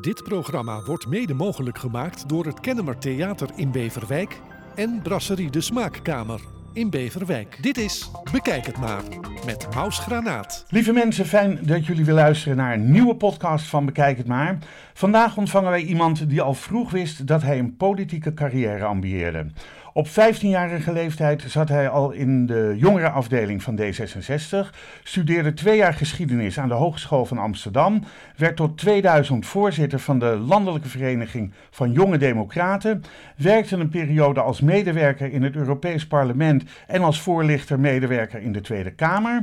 [0.00, 4.40] Dit programma wordt mede mogelijk gemaakt door het Kennemer Theater in Beverwijk
[4.74, 6.40] en Brasserie de Smaakkamer
[6.72, 7.58] in Beverwijk.
[7.62, 9.02] Dit is Bekijk het maar
[9.46, 10.64] met Maus Granaat.
[10.68, 14.58] Lieve mensen, fijn dat jullie weer luisteren naar een nieuwe podcast van Bekijk het maar.
[14.94, 19.46] Vandaag ontvangen wij iemand die al vroeg wist dat hij een politieke carrière ambieerde.
[19.92, 26.58] Op 15-jarige leeftijd zat hij al in de jongerenafdeling van D66, studeerde twee jaar geschiedenis
[26.58, 28.04] aan de Hogeschool van Amsterdam,
[28.36, 33.02] werd tot 2000 voorzitter van de Landelijke Vereniging van Jonge Democraten,
[33.36, 38.60] werkte een periode als medewerker in het Europees Parlement en als voorlichter medewerker in de
[38.60, 39.40] Tweede Kamer,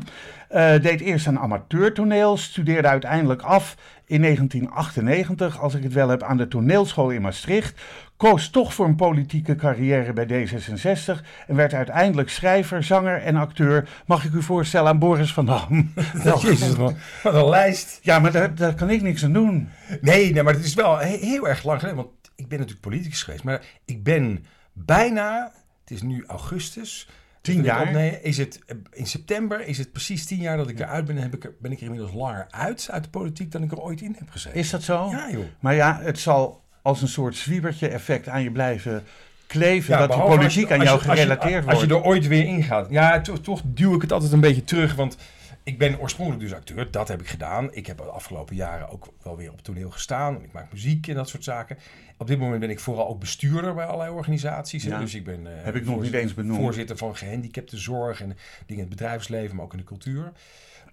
[0.52, 3.76] uh, deed eerst aan amateurtoneel, studeerde uiteindelijk af
[4.06, 7.82] in 1998, als ik het wel heb, aan de toneelschool in Maastricht
[8.18, 13.90] koos toch voor een politieke carrière bij D66 en werd uiteindelijk schrijver, zanger en acteur.
[14.06, 15.94] Mag ik u voorstellen aan Boris van Dam?
[16.42, 18.00] Jezus, wat een lijst.
[18.02, 19.70] Ja, maar daar, daar kan ik niks aan doen.
[20.02, 23.24] Nee, nee, maar het is wel heel erg lang geleden, want ik ben natuurlijk politicus
[23.24, 25.52] geweest, maar ik ben bijna,
[25.84, 27.08] het is nu augustus,
[27.42, 27.92] Tien jaar?
[27.92, 28.60] Nee, is het,
[28.92, 31.18] in september is het precies tien jaar dat ik eruit ben.
[31.18, 34.02] Heb ik, ben ik er inmiddels langer uit, uit de politiek, dan ik er ooit
[34.02, 34.60] in heb gezeten.
[34.60, 35.10] Is dat zo?
[35.10, 35.46] Ja, joh.
[35.60, 39.04] Maar ja, het zal als een soort zwiebertje effect aan je blijven
[39.48, 39.98] kleven.
[39.98, 41.80] dat die politiek aan jou gerelateerd wordt.
[41.80, 42.90] Als je er ooit weer ingaat.
[42.90, 44.96] Ja, toch, toch duw ik het altijd een beetje terug.
[44.96, 45.18] Want
[45.64, 46.92] ik ben oorspronkelijk dus acteur.
[46.92, 47.74] Dat heb ik gedaan.
[47.74, 50.44] Ik heb de afgelopen jaren ook wel weer op toneel gestaan.
[50.44, 51.78] Ik maak muziek en dat soort zaken.
[52.18, 54.84] Op dit moment ben ik vooral ook bestuurder bij allerlei organisaties.
[54.84, 55.00] Ja.
[55.00, 56.62] Dus ik ben uh, heb ik nog niet eens benoemd.
[56.62, 58.28] voorzitter van gehandicaptenzorg en
[58.66, 60.32] dingen in het bedrijfsleven, maar ook in de cultuur.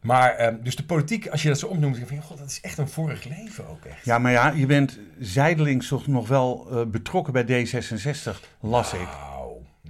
[0.05, 2.49] Maar um, dus de politiek, als je dat zo opnoemt, denk je van, god, dat
[2.49, 4.05] is echt een vorig leven ook echt.
[4.05, 9.03] Ja, maar ja, je bent zijdelings toch nog wel uh, betrokken bij D66, las nou,
[9.03, 9.09] ik.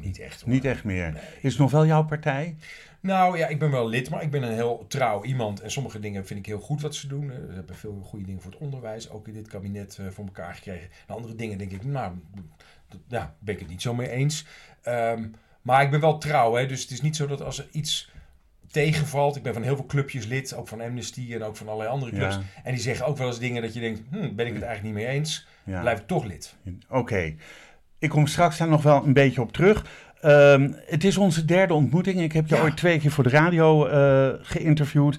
[0.03, 0.41] niet echt.
[0.41, 0.53] Hoor.
[0.53, 1.13] Niet echt meer.
[1.13, 1.23] Nee.
[1.41, 2.57] Is het nog wel jouw partij?
[3.01, 5.61] Nou ja, ik ben wel lid, maar ik ben een heel trouw iemand.
[5.61, 7.31] En sommige dingen vind ik heel goed wat ze doen.
[7.49, 10.55] Ze hebben veel goede dingen voor het onderwijs, ook in dit kabinet uh, voor elkaar
[10.55, 10.89] gekregen.
[11.07, 12.13] En andere dingen denk ik, nou,
[13.09, 14.47] ja, ben ik het niet zo mee eens.
[14.89, 17.67] Um, maar ik ben wel trouw, hè, dus het is niet zo dat als er
[17.71, 18.11] iets
[18.75, 19.37] tegenvalt.
[19.37, 22.11] Ik ben van heel veel clubjes lid, ook van Amnesty en ook van allerlei andere
[22.11, 22.35] clubs.
[22.35, 22.43] Ja.
[22.65, 24.83] En die zeggen ook wel eens dingen dat je denkt, hm, ben ik het eigenlijk
[24.83, 25.47] niet mee eens.
[25.65, 25.81] Ja.
[25.81, 26.55] Blijf ik toch lid.
[26.89, 26.99] Oké.
[26.99, 27.37] Okay.
[27.99, 29.87] Ik kom straks daar nog wel een beetje op terug.
[30.23, 32.21] Um, het is onze derde ontmoeting.
[32.21, 32.63] Ik heb je ja.
[32.63, 35.19] ooit twee keer voor de radio uh, geïnterviewd.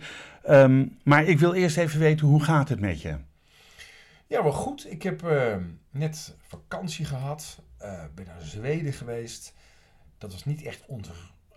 [0.50, 3.16] Um, maar ik wil eerst even weten, hoe gaat het met je?
[4.28, 4.92] Ja, wel goed.
[4.92, 5.56] Ik heb uh,
[5.92, 7.62] net vakantie gehad.
[7.82, 9.54] Uh, ben naar Zweden geweest.
[10.18, 11.16] Dat was niet echt onder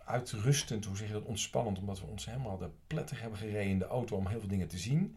[0.08, 3.78] uitrustend, hoe zeg je dat, ontspannend, omdat we ons helemaal de pletter hebben gereden in
[3.78, 5.16] de auto om heel veel dingen te zien.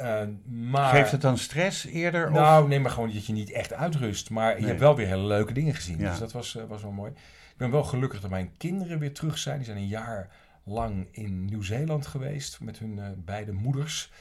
[0.00, 2.30] Uh, maar, Geeft het dan stress eerder?
[2.32, 2.68] Nou, of?
[2.68, 4.30] nee, maar gewoon dat je niet echt uitrust.
[4.30, 4.60] Maar nee.
[4.60, 5.98] je hebt wel weer hele leuke dingen gezien.
[5.98, 6.10] Ja.
[6.10, 7.10] Dus dat was, uh, was wel mooi.
[7.50, 9.56] Ik ben wel gelukkig dat mijn kinderen weer terug zijn.
[9.56, 10.30] Die zijn een jaar
[10.64, 14.12] lang in Nieuw-Zeeland geweest met hun uh, beide moeders.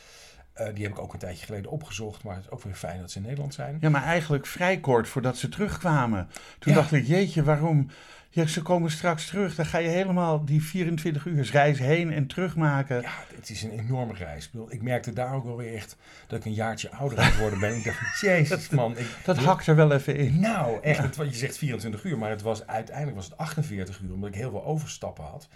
[0.73, 3.11] Die heb ik ook een tijdje geleden opgezocht, maar het is ook weer fijn dat
[3.11, 3.77] ze in Nederland zijn.
[3.81, 6.29] Ja, maar eigenlijk vrij kort voordat ze terugkwamen.
[6.59, 6.79] Toen ja.
[6.79, 7.89] dacht ik, jeetje, waarom?
[8.37, 9.55] Ja, ze komen straks terug.
[9.55, 13.01] Dan ga je helemaal die 24 uur reis heen en terug maken.
[13.01, 14.45] Ja, het is een enorme reis.
[14.45, 15.95] Ik, bedoel, ik merkte daar ook wel weer echt
[16.27, 17.75] dat ik een jaartje ouder aan het worden ben.
[17.75, 18.97] Ik dacht, jezus man.
[18.97, 20.39] Ik, dat hakt er wel even in.
[20.39, 20.99] Nou, echt.
[20.99, 24.35] Het, je zegt 24 uur, maar het was, uiteindelijk was het 48 uur, omdat ik
[24.35, 25.47] heel veel overstappen had.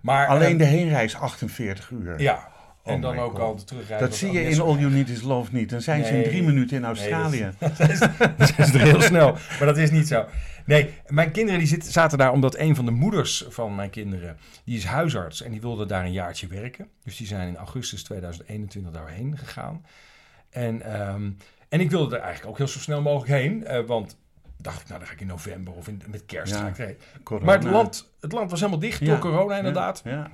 [0.00, 2.20] Maar, Alleen uh, de heenreis 48 uur.
[2.20, 2.51] Ja,
[2.84, 3.40] en oh dan ook God.
[3.40, 4.00] al de terugreis.
[4.00, 5.70] Dat zie je in All You Need Is Love niet.
[5.70, 7.40] Dan zijn nee, ze in drie minuten in Australië.
[7.40, 7.96] Nee, dat, zijn
[8.68, 9.32] ze er heel snel.
[9.32, 10.24] Maar dat is niet zo.
[10.64, 14.36] Nee, mijn kinderen die zitten, zaten daar omdat een van de moeders van mijn kinderen,
[14.64, 16.88] die is huisarts en die wilde daar een jaartje werken.
[17.04, 19.84] Dus die zijn in augustus 2021 daarheen gegaan.
[20.50, 21.36] En, um,
[21.68, 24.16] en ik wilde er eigenlijk ook heel zo snel mogelijk heen, uh, want
[24.56, 26.98] dacht ik, nou dan ga ik in november of in, met kerst Ja, ga ik.
[27.40, 30.00] Maar het land, het land was helemaal dicht Ja, door corona ja, inderdaad.
[30.04, 30.30] Ja.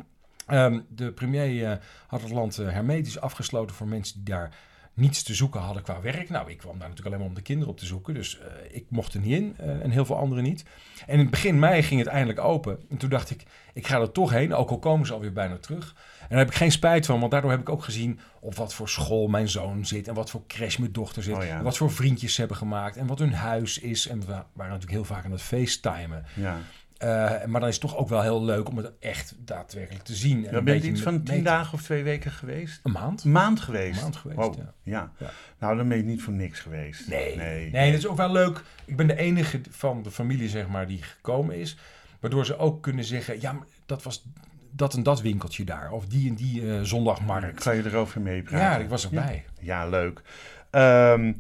[0.49, 1.77] Ehm, de premier eh,
[2.07, 4.57] had het land eh, hermetisch afgesloten voor mensen die daar
[4.95, 6.29] niets te zoeken hadden qua werk.
[6.29, 8.15] Nou, ik kwam daar natuurlijk alleen maar om de kinderen op te zoeken.
[8.15, 10.65] Dus eh, ik mocht er niet in en heel veel anderen niet.
[11.07, 12.81] En in het begin mei ging het eindelijk open.
[12.91, 13.43] En toen dacht ik,
[13.73, 15.95] ik ga er toch heen, ook al komen ze alweer bijna terug.
[16.21, 18.75] En daar heb ik geen spijt van, want daardoor heb ik ook gezien op wat
[18.75, 20.09] voor school mijn zoon zit.
[20.09, 21.37] En wat voor crash mijn dochter zit.
[21.37, 21.57] Oh ja.
[21.57, 22.97] En wat voor vriendjes ze hebben gemaakt.
[22.97, 24.09] En wat hun huis is.
[24.09, 26.25] En we waren natuurlijk heel vaak aan het facetimen.
[26.35, 26.59] Ja.
[27.03, 27.09] Uh,
[27.45, 30.47] maar dan is het toch ook wel heel leuk om het echt daadwerkelijk te zien.
[30.47, 32.81] En Ja, een ben je iets van tien dagen of twee weken geweest?
[32.83, 33.25] Een maand?
[33.25, 33.97] Een maand geweest?
[33.97, 34.75] Een maand geweest, Wow, ja.
[34.83, 35.13] ja.
[35.19, 35.31] Ja.
[35.59, 37.09] Nou, dan ben je niet voor niks geweest.
[37.09, 37.37] Nee.
[37.37, 37.71] Nee.
[37.71, 37.91] nee.
[37.91, 38.63] dat is ook wel leuk.
[38.85, 41.77] Ik ben de enige van de familie, zeg maar, die gekomen is.
[42.21, 44.25] Waardoor ze ook kunnen zeggen, ja, maar dat was
[44.71, 45.93] dat en dat winkeltje daar.
[45.93, 47.63] Of die en die eh, zondagmarkt.
[47.63, 48.59] Kan je erover meepraten?
[48.59, 49.45] Ja, ik was erbij.
[49.61, 50.23] Ja, leuk.
[50.71, 51.33] Ehm,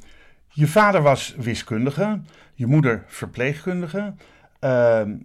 [0.48, 2.20] je vader was wiskundige,
[2.54, 4.14] je moeder verpleegkundige.
[4.58, 5.16] Ehm,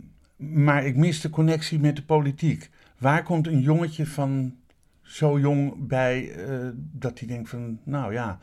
[0.51, 2.69] maar ik mis de connectie met de politiek.
[2.97, 4.55] Waar komt een jongetje van
[5.01, 8.39] zo jong bij eh, dat hij denkt van, nou ja,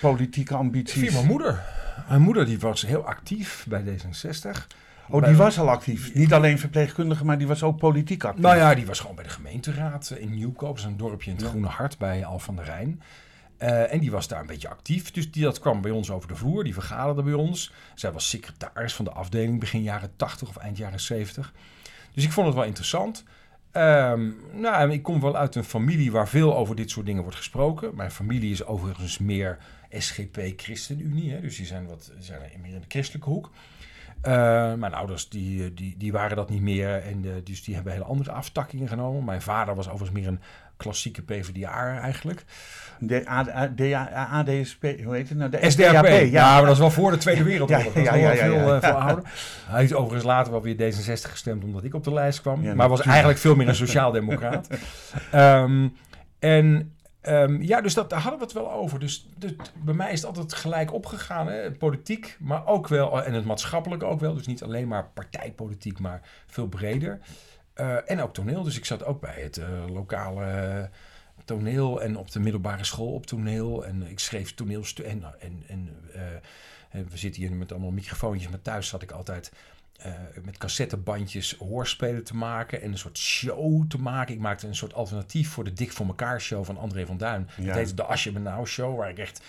[0.00, 1.02] politieke ambities?
[1.02, 1.62] Via mijn moeder.
[2.08, 4.66] Mijn moeder die was heel actief bij D66.
[5.08, 6.14] Oh, die was al actief.
[6.14, 8.42] Niet alleen verpleegkundige, maar die was ook politiek actief.
[8.42, 10.68] Nou ja, die was gewoon bij de gemeenteraad in Nieuwkoop.
[10.68, 13.02] Dat is een dorpje in het Groene Hart bij Al van der Rijn.
[13.62, 15.10] Uh, en die was daar een beetje actief.
[15.10, 16.64] Dus die, dat kwam bij ons over de vloer.
[16.64, 17.72] Die vergaderde bij ons.
[17.94, 21.52] Zij was secretaris van de afdeling begin jaren 80 of eind jaren 70.
[22.12, 23.24] Dus ik vond het wel interessant.
[23.72, 27.36] Um, nou, ik kom wel uit een familie waar veel over dit soort dingen wordt
[27.36, 27.94] gesproken.
[27.94, 29.58] Mijn familie is overigens meer
[29.90, 31.32] SGP ChristenUnie.
[31.32, 33.50] Hè, dus die zijn, wat, zijn meer in de christelijke hoek.
[34.26, 37.02] Uh, mijn ouders die, die, die waren dat niet meer.
[37.02, 39.24] En uh, dus die hebben hele andere aftakkingen genomen.
[39.24, 40.40] Mijn vader was overigens meer een
[40.80, 42.44] klassieke PvdA eigenlijk.
[42.98, 43.26] De
[44.30, 45.50] ADSP, hoe heet het nou?
[45.50, 46.06] De SDAP.
[46.06, 47.94] Ja, ja, maar dat is wel voor de Tweede Wereldoorlog.
[48.02, 49.24] ja, ja, ja, ja, ja, veel uh, ouder.
[49.66, 52.74] Hij heeft overigens later wel weer D66 gestemd omdat ik op de lijst kwam.
[52.76, 54.68] maar was eigenlijk veel meer een sociaaldemocraat.
[55.34, 55.96] um,
[56.38, 56.94] en
[57.28, 58.98] Um, ja, dus dat, daar hadden we het wel over.
[58.98, 59.52] Dus, dus,
[59.84, 61.46] bij mij is het altijd gelijk opgegaan.
[61.46, 61.70] Hè?
[61.70, 64.34] Politiek, maar ook wel, en het maatschappelijk ook wel.
[64.34, 67.18] Dus niet alleen maar partijpolitiek, maar veel breder.
[67.80, 68.62] Uh, en ook toneel.
[68.62, 70.90] Dus ik zat ook bij het uh, lokale
[71.44, 73.84] toneel en op de middelbare school op toneel.
[73.84, 75.12] En ik schreef toneelstukken.
[75.12, 79.52] En, en, en uh, we zitten hier met allemaal microfoontjes, maar thuis zat ik altijd
[80.06, 80.12] uh,
[80.44, 84.34] met cassettebandjes hoorspelen te maken en een soort show te maken.
[84.34, 87.48] Ik maakte een soort alternatief voor de Dik voor elkaar show van André van Duin.
[87.56, 87.66] Ja.
[87.66, 89.42] Dat heette de Asje Nou show, waar ik echt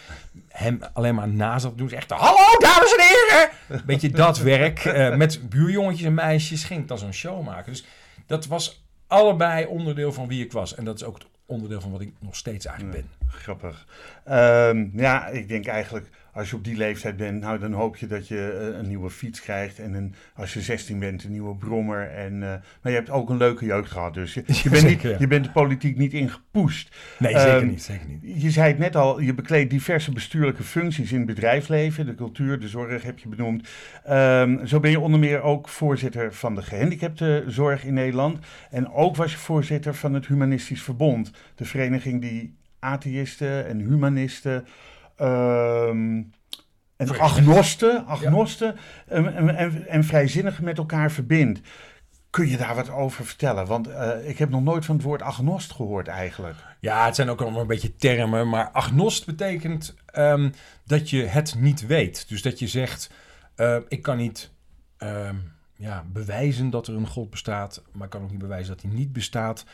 [0.48, 1.92] hem alleen maar na zat doen.
[1.92, 3.86] Echt, hallo dames en heren!
[3.86, 4.86] Beetje dat werk.
[4.86, 7.72] Uh, met buurjongetjes en meisjes ging ik dan zo'n show maken.
[7.72, 7.86] Dus
[8.32, 10.76] dat was allebei onderdeel van wie ik was.
[10.76, 13.28] En dat is ook het onderdeel van wat ik nog steeds eigenlijk ben.
[13.28, 13.88] Grappig.
[14.30, 18.08] Um, ja, ik denk eigenlijk als je op die leeftijd bent, nou, dan hoop je
[18.08, 19.80] dat je uh, een nieuwe fiets krijgt.
[19.80, 22.10] En een, als je 16 bent, een nieuwe brommer.
[22.10, 24.14] En, uh, maar je hebt ook een leuke jeugd gehad.
[24.14, 26.96] Dus je, je, bent, niet, je bent de politiek niet ingepoest.
[27.20, 28.42] Nee, um, zeker, niet, zeker niet.
[28.42, 32.06] Je zei het net al, je bekleedt diverse bestuurlijke functies in het bedrijfsleven.
[32.06, 33.70] De cultuur, de zorg heb je benoemd.
[34.10, 38.40] Um, zo ben je onder meer ook voorzitter van de gehandicaptenzorg in Nederland.
[38.70, 41.32] En ook was je voorzitter van het Humanistisch Verbond.
[41.56, 44.66] De vereniging die atheïsten en humanisten
[45.20, 46.32] Um,
[47.02, 48.76] en agnosten, agnosten
[49.08, 49.16] ja.
[49.16, 51.60] en, en, en, vrijzinnigen met elkaar verbindt.
[52.30, 53.66] Kun je daar wat over vertellen?
[53.66, 56.56] Want uh, ik heb nog nooit van het woord agnost gehoord eigenlijk.
[56.80, 58.50] Ja, het zijn ook allemaal een beetje termen.
[58.50, 60.54] Maar agnost betekent um,
[60.86, 62.30] dat je het niet weet.
[62.30, 63.12] Dus dat je zegt,
[63.58, 64.52] uh, ik kan niet
[64.98, 67.84] um, ja, bewijzen dat er een God bestaat.
[67.92, 69.66] Maar ik kan ook niet bewijzen dat hij niet bestaat.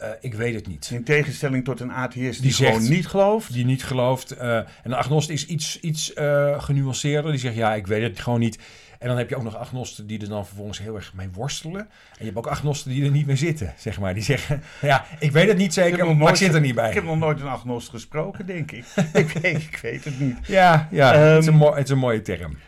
[0.00, 0.90] Uh, ik weet het niet.
[0.92, 3.52] In tegenstelling tot een atheïst die, die gewoon niet gelooft.
[3.52, 4.36] Die niet gelooft.
[4.36, 7.30] Uh, en een agnost is iets, iets uh, genuanceerder.
[7.30, 8.58] Die zegt, ja, ik weet het gewoon niet.
[8.98, 11.80] En dan heb je ook nog agnosten die er dan vervolgens heel erg mee worstelen.
[11.80, 11.88] En
[12.18, 14.14] je hebt ook agnosten die er niet meer zitten, zeg maar.
[14.14, 16.88] Die zeggen, ja, ik weet het niet zeker, ik maar ik zit er niet bij.
[16.88, 18.84] Ik heb nog nooit een agnost gesproken, denk ik.
[19.12, 20.38] ik, weet, ik weet het niet.
[20.46, 22.58] Ja, ja um, het, is een ehm, het is een mooie term.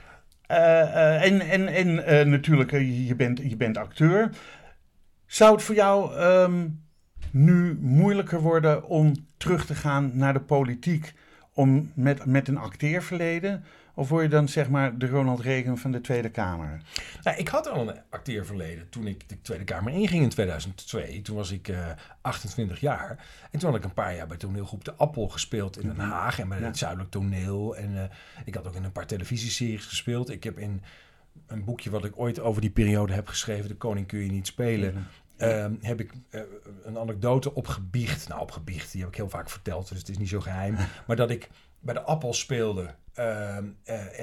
[0.46, 4.31] en en, en natuurlijk, je, bent, je bent acteur.
[5.26, 6.20] Zou het voor jou...
[6.20, 6.84] Um,
[7.37, 11.15] nu moeilijker worden om terug te gaan naar de politiek
[11.53, 13.65] om met, met een acteerverleden?
[13.94, 16.83] Of word je dan zeg maar de Ronald Reagan van de Tweede Kamer?
[17.23, 21.23] Nou, ik had al een acteerverleden toen ik de Tweede Kamer inging in 2002.
[21.23, 23.25] Toen was ik uh, eh, 28 jaar.
[23.50, 26.11] En toen had ik een paar jaar bij toneelgroep De Appel gespeeld in Den mhm.
[26.11, 26.38] Haag.
[26.38, 27.77] En bij het Zuidelijk Toneel.
[27.77, 28.03] En uh,
[28.44, 30.31] ik had ook in een paar televisieseries gespeeld.
[30.31, 30.83] Ik heb in
[31.47, 33.69] een boekje wat ik ooit over die periode heb geschreven...
[33.69, 35.07] De Koning kun je niet spelen...
[35.38, 36.40] Uh, heb ik uh,
[36.85, 38.28] een anekdote opgebiecht.
[38.28, 40.76] Nou, opgebiecht, die heb ik heel vaak verteld, dus het is niet zo geheim.
[41.07, 41.49] maar dat ik
[41.81, 43.57] bij de appel speelde uh,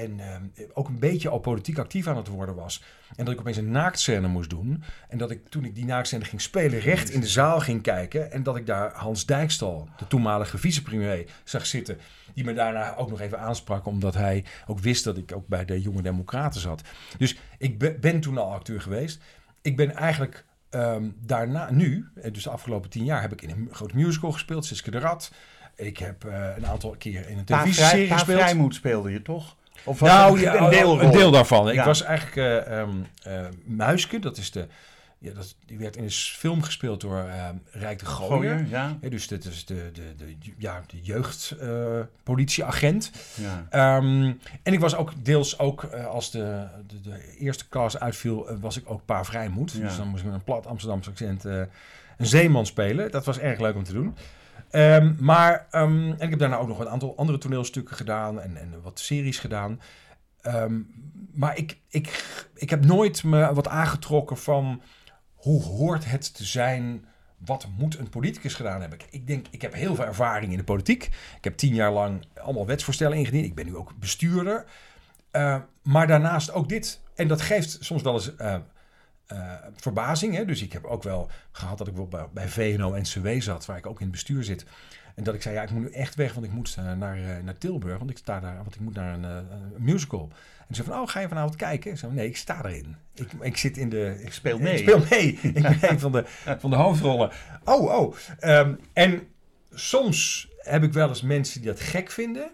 [0.03, 0.43] en ehm,
[0.73, 2.83] ook een beetje al politiek actief aan het worden was.
[3.15, 4.83] En dat ik opeens een naaktscène moest doen.
[5.09, 8.31] En dat ik toen ik die naaktscène ging spelen, recht in de zaal ging kijken.
[8.31, 11.97] En dat ik daar Hans Dijkstal, de toenmalige vicepremier, zag zitten.
[12.33, 15.65] Die me daarna ook nog even aansprak, omdat hij ook wist dat ik ook bij
[15.65, 16.81] de Jonge Democraten zat.
[17.17, 19.21] Dus ik ben toen al acteur geweest.
[19.61, 23.49] Ik ben eigenlijk Um, daarna, nu, eh, dus de afgelopen tien jaar, heb ik in
[23.49, 25.31] een grote musical gespeeld, Siske de Rat.
[25.75, 28.39] Ik heb uh, een aantal keer in een televisieserie gespeeld.
[28.39, 29.55] Vrijmoed speelde je toch?
[29.83, 31.65] Of nou, ja, een, deel een deel daarvan.
[31.65, 31.71] Ja.
[31.71, 33.07] Ik was eigenlijk uh, um,
[33.65, 34.67] Muiske, dat is de
[35.23, 38.67] ja, dat, die werd in een film gespeeld door uh, Rijk de Gooier.
[38.67, 38.97] ja.
[39.01, 39.09] ja.
[39.09, 43.11] dus dit is de, de, de, ja, de jeugdpolitieagent.
[43.39, 43.97] Uh, ja.
[43.97, 48.51] um, en ik was ook deels ook, uh, als de, de, de, eerste cast uitviel,
[48.51, 49.71] uh, was ik ook paar vrijmoed.
[49.71, 49.79] Ja.
[49.79, 51.67] Dus dan moest ik met een plat Amsterdamse accent een
[52.17, 53.11] zeeman spelen.
[53.11, 54.15] Dat was erg leuk om te doen.
[54.71, 58.57] Um, maar, um, en ik heb daarna ook nog een aantal andere toneelstukken gedaan en,
[58.57, 59.79] en wat series gedaan.
[61.33, 62.25] maar ik, ik,
[62.55, 64.81] ik heb nooit me wat aangetrokken van
[65.43, 67.05] hoe hoort het te zijn
[67.37, 68.99] wat moet een politicus gedaan hebben?
[69.09, 71.03] Ik denk, ik heb heel veel ervaring in de politiek.
[71.37, 73.45] Ik heb tien jaar lang allemaal wetsvoorstellen ingediend.
[73.45, 74.65] Ik ben nu ook bestuurder.
[75.31, 76.99] Uh, maar daarnaast ook dit.
[77.15, 78.55] En dat geeft soms wel eens uh,
[79.75, 80.35] verbazing.
[80.35, 80.45] Hè?
[80.45, 83.97] Dus ik heb ook wel gehad dat ik bij, bij VNO-NCW zat, waar ik ook
[83.97, 84.65] in het bestuur zit.
[85.15, 86.97] En dat ik zei, ja, ik moet nu echt weg, want ik moet naar,
[87.43, 87.97] naar Tilburg.
[87.97, 90.31] Want ik sta daar, want ik moet naar een, een musical.
[90.67, 91.91] En ze van, oh, ga je vanavond kijken?
[91.91, 92.95] Ik zei, nee, ik sta erin.
[93.13, 94.21] Ik, ik zit in de...
[94.23, 94.73] Ik speel mee.
[94.73, 95.39] Ik speel mee.
[95.53, 96.23] ik ben een van de,
[96.59, 97.31] van de hoofdrollen.
[97.63, 98.15] Oh, oh.
[98.41, 99.27] Um, en
[99.71, 102.51] soms heb ik wel eens mensen die dat gek vinden.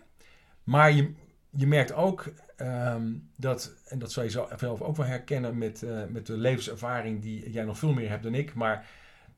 [0.64, 1.14] Maar je,
[1.50, 6.02] je merkt ook um, dat, en dat zou je zelf ook wel herkennen met, uh,
[6.10, 8.54] met de levenservaring die jij nog veel meer hebt dan ik.
[8.54, 8.86] Maar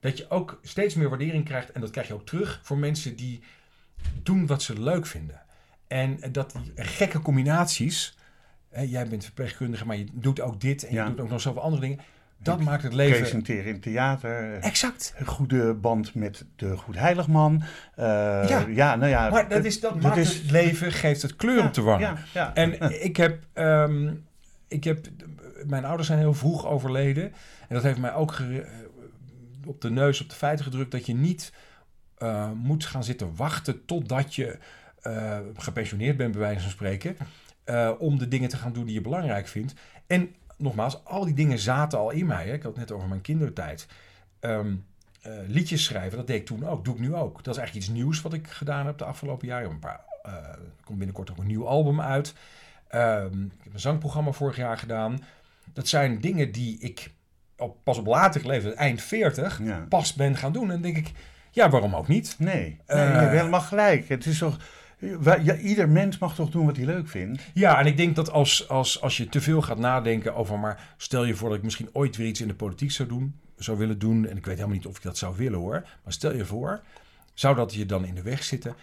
[0.02, 1.72] dat je ook steeds meer waardering krijgt.
[1.72, 3.44] En dat krijg je ook terug voor mensen die
[4.24, 5.42] doen wat ze leuk vinden.
[5.88, 8.16] En dat die gekke combinaties
[8.72, 11.82] jij bent verpleegkundige, maar je doet ook dit en je doet ook nog zoveel andere
[11.82, 12.00] dingen.
[12.38, 13.20] Dat maakt het leven...
[13.20, 14.60] Presenteren in theater.
[14.60, 15.14] Exact.
[15.18, 17.64] Een goede band met de Goed Heiligman.
[18.00, 18.06] Uh,
[18.48, 18.66] ja.
[18.68, 19.30] ja, nou ja.
[19.30, 20.34] Maar dat, is, dat, maakt is...
[20.34, 22.18] het leven, geeft het kleur op de wangen.
[22.34, 24.26] Ja, En ik heb, um,
[24.68, 25.08] ik heb...
[25.66, 27.24] Mijn ouders zijn heel vroeg overleden.
[27.68, 28.38] En dat heeft mij ook
[29.66, 30.92] op de neus, op de feiten gedrukt...
[30.92, 31.54] dat je niet
[32.20, 34.58] uh, moet gaan zitten wachten totdat je
[35.08, 37.18] uh, gepensioneerd bent, bij wijze van spreken...
[37.66, 39.74] Uh, om de dingen te gaan doen die je belangrijk vindt.
[40.08, 42.48] En nogmaals, al die dingen zaten al in mij.
[42.48, 42.54] Hè.
[42.54, 43.88] Ik had het net over mijn kindertijd.
[44.42, 44.60] Uh,
[45.48, 46.86] liedjes schrijven, dat deed ik toen ook.
[46.86, 47.44] Doe ik nu ook.
[47.44, 49.70] Dat is eigenlijk iets nieuws wat ik gedaan heb de afgelopen jaren.
[49.70, 52.34] Een paar, er komt binnenkort ook een nieuw album uit.
[52.96, 55.24] Um, ik heb een zangprogramma vorig jaar gedaan.
[55.74, 57.12] Dat zijn dingen die ik
[57.62, 59.86] op, pas op later leeftijd, eind 40, ja.
[59.90, 60.72] pas ben gaan doen.
[60.72, 61.12] En denk ik,
[61.52, 62.36] ja, waarom ook niet?
[62.38, 64.10] Nee, nee je hebt helemaal gelijk.
[64.10, 64.58] Het is toch
[65.44, 67.42] ja, ieder mens mag toch doen wat hij leuk vindt?
[67.54, 70.60] Ja, en ik denk dat als, als, als je te veel gaat nadenken over...
[70.60, 73.40] maar stel je voor dat ik misschien ooit weer iets in de politiek zou doen...
[73.56, 75.88] zou willen doen, en ik weet helemaal niet of ik dat zou willen hoor...
[76.04, 76.82] maar stel je voor,
[77.34, 78.76] zou dat je dan in de weg zitten...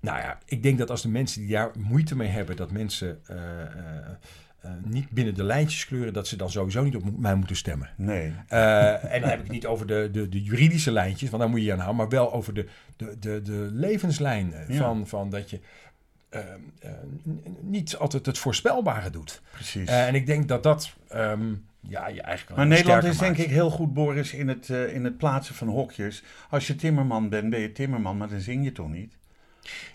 [0.00, 2.56] Nou ja, ik denk dat als de mensen die daar moeite mee hebben...
[2.56, 3.20] dat mensen...
[3.30, 3.42] Uh, uh,
[4.84, 7.90] niet binnen de lijntjes kleuren, dat ze dan sowieso niet op mij moeten stemmen.
[7.96, 8.32] Nee.
[8.52, 11.50] Uh, en dan heb ik het niet over de, de, de, juridische lijntjes, want daar
[11.50, 15.50] moet je aan houden, maar wel over de, de, de, de levenslijn van, van dat
[15.50, 15.60] je
[16.30, 16.40] uh,
[17.60, 19.42] niet altijd het voorspelbare doet.
[19.52, 19.88] Precies.
[19.88, 20.94] en ik denk dat dat.
[21.14, 25.04] Um, ja, je eigenlijk maar Nederland is denk ik heel goed, Boris, in het, in
[25.04, 26.22] het plaatsen van hokjes.
[26.50, 29.18] Als je timmerman bent, ben je timmerman, maar dan zing je toch niet?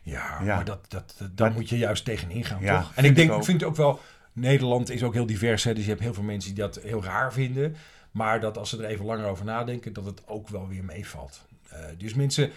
[0.04, 0.56] Ja, ja.
[0.56, 2.92] maar dat, dat, dat, daar moet je juist tegenin gaan, ja, toch?
[2.96, 4.00] En ik denk, ik vind het ook wel
[4.36, 5.64] Nederland is ook heel divers.
[5.64, 5.74] Hè?
[5.74, 7.76] Dus je hebt heel veel mensen die dat heel raar vinden.
[8.12, 11.46] Maar dat als ze er even langer over nadenken, dat het ook wel weer meevalt.
[11.74, 12.52] Uh, dus mensen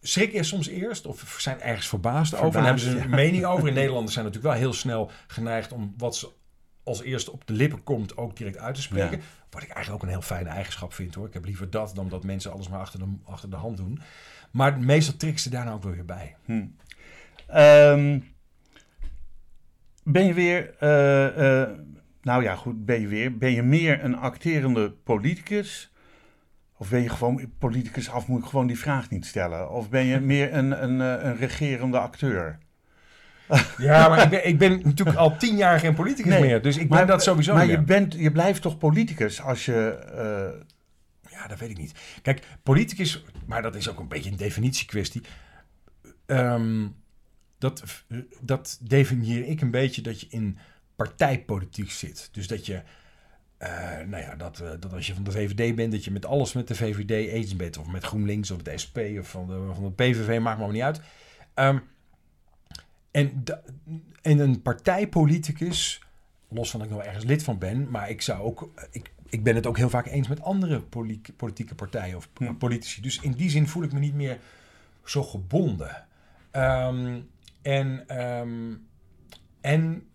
[0.00, 2.58] schrikken soms eerst of zijn ergens verbaasd, over.
[2.58, 3.68] En hebben ze een mening over.
[3.68, 6.28] In Nederlanders zijn natuurlijk wel heel snel geneigd om wat ze
[6.82, 9.20] als eerste op de lippen komt ook direct uit te spreken.
[9.50, 11.26] Wat ik eigenlijk ook een heel fijne eigenschap vind hoor.
[11.26, 14.00] Ik heb liever dat dan dat mensen alles maar achter de, achter de hand doen.
[14.50, 16.36] Maar meestal trikken ze daar nou ook wel weer bij.
[16.44, 16.66] Hm.
[17.56, 18.36] Um,
[20.12, 21.68] ben je weer, uh, uh,
[22.22, 25.92] nou ja, goed, ben je weer, ben je meer een acterende politicus?
[26.76, 29.70] Of ben je gewoon politicus af, moet ik gewoon die vraag niet stellen?
[29.70, 32.58] Of ben je meer een, een, eh, een regerende acteur?
[33.78, 36.88] Ja, maar ik ben, ik ben natuurlijk al tien jaar geen politicus meer, dus ik
[36.88, 39.98] ben dat sowieso Maar je, bent, je blijft toch politicus als je...
[41.30, 41.94] Ja, dat weet ik niet.
[42.22, 45.22] Kijk, politicus, maar dat is ook een beetje een definitiekwestie.
[46.26, 46.96] Um,
[47.58, 48.04] dat,
[48.40, 50.58] dat definieer ik een beetje dat je in
[50.96, 52.28] partijpolitiek zit.
[52.32, 52.82] Dus dat je,
[53.62, 53.68] uh,
[54.06, 56.52] nou ja, dat, uh, dat als je van de VVD bent, dat je met alles
[56.52, 57.78] met de VVD eens bent.
[57.78, 60.82] Of met GroenLinks of de SP of van de, van de PVV, maakt me niet
[60.82, 61.00] uit.
[61.54, 61.82] Um,
[63.10, 63.44] en,
[64.22, 66.02] en een partijpoliticus,
[66.48, 69.42] los van dat ik nog ergens lid van ben, maar ik zou ook, ik, ik
[69.42, 70.80] ben het ook heel vaak eens met andere
[71.36, 73.00] politieke partijen of politici.
[73.00, 74.38] Dus in die zin voel ik me niet meer
[75.04, 76.06] zo gebonden.
[76.52, 77.28] Um,
[77.62, 78.88] en, um,
[79.60, 80.08] en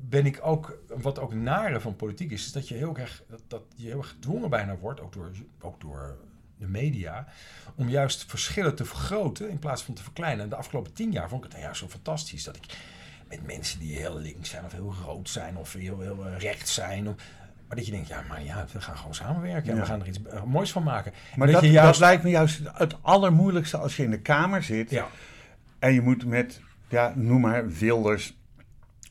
[0.00, 3.42] ben ik ook, wat ook nare van politiek is, is dat je heel erg, dat,
[3.48, 5.30] dat je heel erg gedwongen bijna wordt, ook door,
[5.60, 6.18] ook door
[6.58, 7.26] de media,
[7.74, 10.44] om juist verschillen te vergroten in plaats van te verkleinen.
[10.44, 12.64] En de afgelopen tien jaar vond ik het nou juist zo fantastisch dat ik
[13.28, 17.08] met mensen die heel links zijn of heel rood zijn of heel, heel rechts zijn.
[17.08, 17.14] Of,
[17.66, 19.72] maar dat je denkt, ja, maar ja, we gaan gewoon samenwerken.
[19.72, 21.12] En we gaan er iets eh, moois van maken.
[21.36, 21.90] Maar dat, dat, je juist...
[21.90, 24.90] dat lijkt me juist het allermoeilijkste als je in de Kamer zit.
[24.90, 25.08] Ja.
[25.78, 28.38] En je moet met ja, noem maar Wilders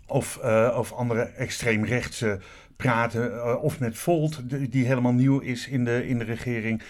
[0.08, 2.40] of, uh, of andere extreemrechtse
[2.76, 3.32] praten.
[3.32, 6.82] Uh, of met Volt, die helemaal nieuw is in de, in de regering.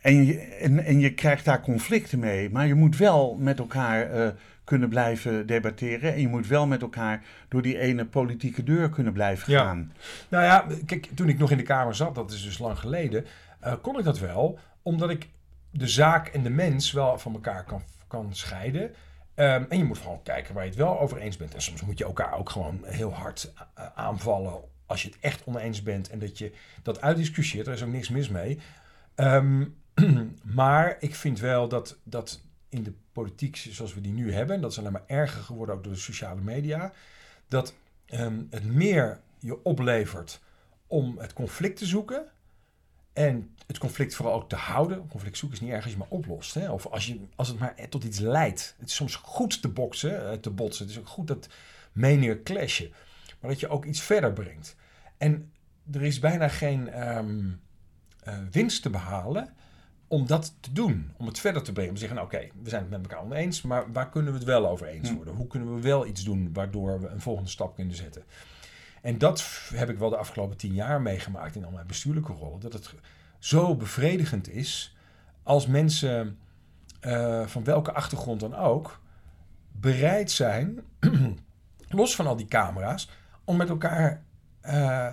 [0.00, 2.50] En je, en, en je krijgt daar conflicten mee.
[2.50, 4.28] Maar je moet wel met elkaar uh,
[4.64, 6.14] kunnen blijven debatteren.
[6.14, 9.64] En je moet wel met elkaar door die ene politieke deur kunnen blijven ja.
[9.64, 9.92] gaan.
[10.28, 13.24] Nou ja, kijk, toen ik nog in de Kamer zat, dat is dus lang geleden,
[13.82, 14.58] kon ik dat wel.
[14.82, 15.28] Omdat ik
[15.70, 18.90] de zaak en de mens wel van elkaar kan, kan scheiden.
[19.38, 21.54] Ehm, en je moet gewoon kijken waar je het wel over eens bent.
[21.54, 25.44] En soms moet je elkaar ook gewoon heel hard eh, aanvallen als je het echt
[25.44, 26.52] oneens bent en dat je
[26.82, 27.66] dat uitdiscussieert.
[27.66, 28.60] Er is ook niks mis mee.
[29.14, 29.64] Ehm,
[30.60, 34.70] maar ik vind wel dat, dat in de politiek zoals we die nu hebben, dat
[34.70, 36.92] is alleen maar erger geworden ook door de sociale media,
[37.48, 37.74] dat
[38.06, 40.40] ehm, het meer je oplevert
[40.86, 42.26] om het conflict te zoeken
[43.18, 45.08] en het conflict vooral ook te houden.
[45.08, 46.54] Conflict zoeken is niet erg als je maar oplost.
[46.54, 46.70] Hè?
[46.70, 48.74] Of als, je, als het maar tot iets leidt.
[48.78, 50.84] Het is soms goed te boksen, eh, te botsen.
[50.84, 51.48] Het is ook goed dat
[51.92, 52.92] meningen clashen.
[53.40, 54.76] Maar dat je ook iets verder brengt.
[55.16, 55.52] En
[55.92, 57.50] er is bijna geen ehm,
[58.22, 59.54] eh, winst te behalen
[60.08, 61.12] om dat te doen.
[61.16, 61.90] Om het verder te brengen.
[61.90, 63.62] Om te zeggen, nou, oké, we zijn het met elkaar oneens.
[63.62, 65.14] Maar waar kunnen we het wel over eens hm.
[65.14, 65.34] worden?
[65.34, 68.24] Hoe kunnen we wel iets doen waardoor we een volgende stap kunnen zetten?
[69.02, 72.60] En dat heb ik wel de afgelopen tien jaar meegemaakt in al mijn bestuurlijke rollen.
[72.60, 72.94] Dat het
[73.38, 74.96] zo bevredigend is
[75.42, 76.38] als mensen
[77.00, 79.00] uh, van welke achtergrond dan ook
[79.72, 80.80] bereid zijn,
[81.88, 83.10] los van al die camera's,
[83.44, 84.22] om met elkaar
[84.62, 85.06] uh,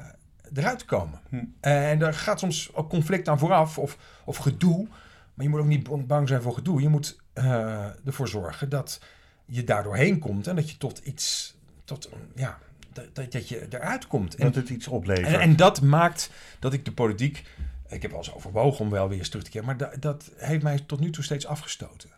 [0.54, 1.20] eruit te komen.
[1.30, 1.44] Hm.
[1.60, 4.88] En daar gaat soms ook conflict aan vooraf of, of gedoe.
[5.34, 6.82] Maar je moet ook niet bang zijn voor gedoe.
[6.82, 9.02] Je moet uh, ervoor zorgen dat
[9.46, 12.58] je daardoor heen komt en dat je tot iets, tot, ja,
[12.96, 14.38] dat, dat je eruit komt.
[14.38, 15.28] Dat het iets oplevert.
[15.28, 17.44] En, en, dat maakt dat ik de politiek,
[17.90, 20.32] ik heb wel eens overwogen om wel weer eens terug te keren, maar dat, dat
[20.38, 22.10] heeft mij tot nu toe steeds afgestoten.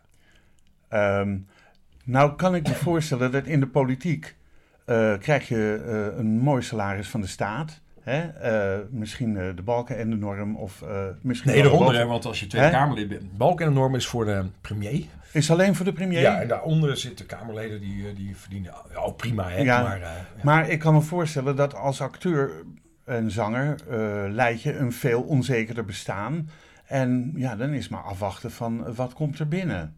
[0.94, 1.48] Um,
[2.04, 4.36] nou kan ik me voorstellen dat in de politiek
[4.86, 7.82] uh, krijg je uh, een mooi salaris van de staat.
[8.02, 8.24] Hè?
[8.78, 10.84] Uh, misschien de balken en de norm of
[11.22, 11.52] misschien...
[11.52, 13.38] Nee, eronder, want als je Tweede Kamerlid bent...
[13.38, 15.06] Balken en de norm is voor de premier.
[15.32, 16.20] Is alleen voor de premier?
[16.20, 18.74] Ja, en daaronder zitten Kamerleden die, die verdienen...
[18.94, 19.62] Ja, oh, prima, hè?
[19.62, 20.26] Ja, maar, ja.
[20.44, 22.52] maar ik kan me voorstellen dat als acteur
[23.06, 23.76] en zanger
[24.32, 26.50] leid je een veel onzekerder bestaan.
[26.86, 29.96] En ja, dan is maar afwachten van wat komt er binnen.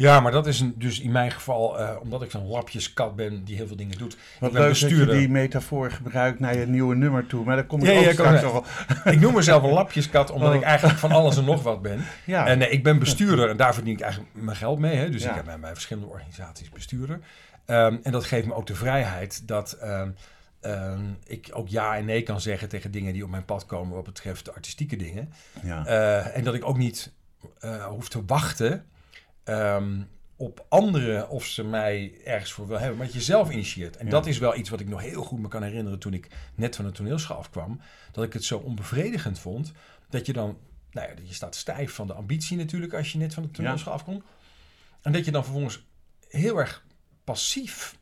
[0.00, 3.44] Ja, maar dat is een, dus in mijn geval, uh, omdat ik zo'n lapjeskat ben
[3.44, 4.16] die heel veel dingen doet.
[4.38, 5.06] Wat ik ben leuk bestuurder.
[5.06, 7.44] dat je die metafoor gebruikt naar je nieuwe nummer toe.
[7.44, 8.64] Maar daar kom ik ja, ook ja, straks al.
[9.12, 10.54] Ik noem mezelf een lapjeskat, omdat oh.
[10.54, 12.04] ik eigenlijk van alles en nog wat ben.
[12.24, 12.46] Ja.
[12.46, 14.96] En nee, ik ben bestuurder en daar verdien ik eigenlijk mijn geld mee.
[14.96, 15.10] Hè.
[15.10, 17.20] Dus ik heb bij, bij, verschillende organisaties bestuurder.
[17.66, 19.78] Um, en dat geeft me ook de vrijheid dat...
[19.82, 20.14] Um,
[20.60, 23.94] um, ik ook ja en nee kan zeggen tegen dingen die op mijn pad komen
[23.94, 25.32] wat betreft de artistieke dingen.
[25.62, 25.86] Ja.
[25.86, 27.12] Uh, en dat ik ook niet
[27.64, 28.84] uh, hoef te wachten
[29.50, 33.96] um, op anderen of ze mij ergens voor wil hebben, maar dat je zelf initieert.
[33.96, 36.28] En dat is wel iets wat ik nog heel goed me kan herinneren toen ik
[36.54, 37.80] net van de toneelschool afkwam.
[38.12, 39.72] Dat ik het zo onbevredigend vond
[40.08, 40.58] dat je dan,
[40.90, 43.92] nou ja, je staat stijf van de ambitie natuurlijk als je net van de toneelschool
[43.92, 44.22] afkomt.
[45.02, 45.86] En dat je dan vervolgens
[46.28, 46.84] heel erg
[47.24, 47.98] passief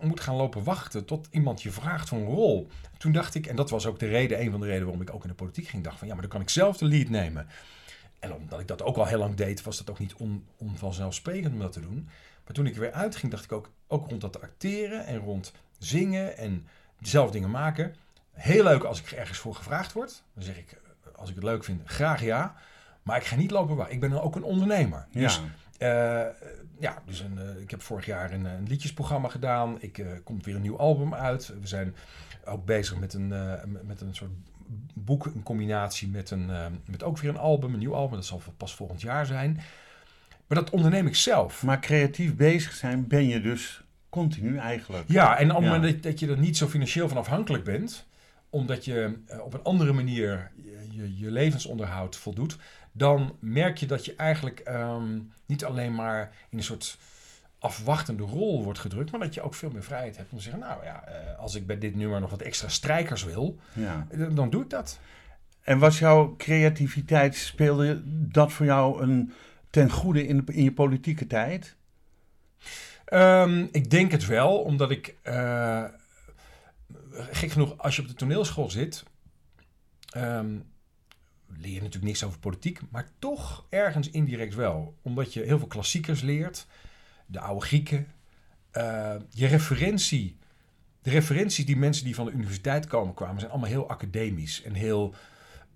[0.00, 2.68] moet gaan lopen wachten tot iemand je vraagt voor een rol.
[2.98, 5.14] Toen dacht ik, en dat was ook de reden, een van de redenen waarom ik
[5.14, 7.08] ook in de politiek ging, dacht van ja, maar dan kan ik zelf de lead
[7.08, 7.46] nemen.
[8.22, 11.52] En omdat ik dat ook al heel lang deed, was dat ook niet on, onvanzelfsprekend
[11.52, 12.08] om dat te doen.
[12.44, 15.52] Maar toen ik er weer uitging, dacht ik ook, ook rond dat acteren en rond
[15.78, 16.66] zingen en
[17.00, 17.94] zelf dingen maken.
[18.32, 20.22] Heel leuk als ik ergens voor gevraagd word.
[20.34, 20.80] Dan zeg ik,
[21.16, 22.54] als ik het leuk vind, graag ja.
[23.02, 23.90] Maar ik ga niet lopen waar.
[23.90, 25.06] Ik ben dan ook een ondernemer.
[25.10, 25.20] Ja.
[25.20, 25.40] Dus,
[25.78, 26.26] uh,
[26.78, 29.76] ja, dus een, uh, ik heb vorig jaar een, een liedjesprogramma gedaan.
[29.80, 31.46] Ik uh, komt weer een nieuw album uit.
[31.60, 31.94] We zijn
[32.44, 33.28] ook bezig met een,
[33.86, 34.30] met een soort
[34.94, 38.16] boek in combinatie met, een, uh, met ook weer een album, een nieuw album.
[38.16, 39.60] Dat zal pas volgend jaar zijn.
[40.46, 41.62] Maar dat onderneem ik zelf.
[41.62, 45.04] Maar creatief bezig zijn ben je dus continu eigenlijk.
[45.06, 48.06] Ja, en op het moment dat, dat, je er niet zo financieel van afhankelijk bent,
[48.50, 50.50] omdat je uh, op een andere manier
[50.90, 52.56] je, je, levensonderhoud voldoet,
[52.92, 56.98] dan merk je dat je eigenlijk um, niet alleen maar in een soort
[57.62, 60.60] afwachtende rol wordt gedrukt, maar dat je ook veel meer vrijheid hebt om te zeggen,
[60.60, 64.06] nou ja, eh, als ik bij dit nummer nog wat extra strijkers wil, ja.
[64.30, 64.98] dan doe ik dat.
[65.60, 69.32] En was jouw creativiteit, speelde dat voor jou een
[69.70, 71.76] ten goede in, in je politieke tijd?
[73.12, 75.84] Um, ik denk het wel, omdat ik, uh,
[77.12, 79.04] gek genoeg, als je op de toneelschool zit,
[80.16, 80.64] um,
[81.46, 84.98] leer je natuurlijk niks over politiek, maar toch ergens indirect wel.
[85.02, 86.66] Omdat je heel veel klassiekers leert
[87.32, 88.06] de oude Grieken.
[88.72, 90.36] Uh, je referentie,
[91.02, 94.74] de referenties die mensen die van de universiteit komen kwamen, zijn allemaal heel academisch en
[94.74, 95.14] heel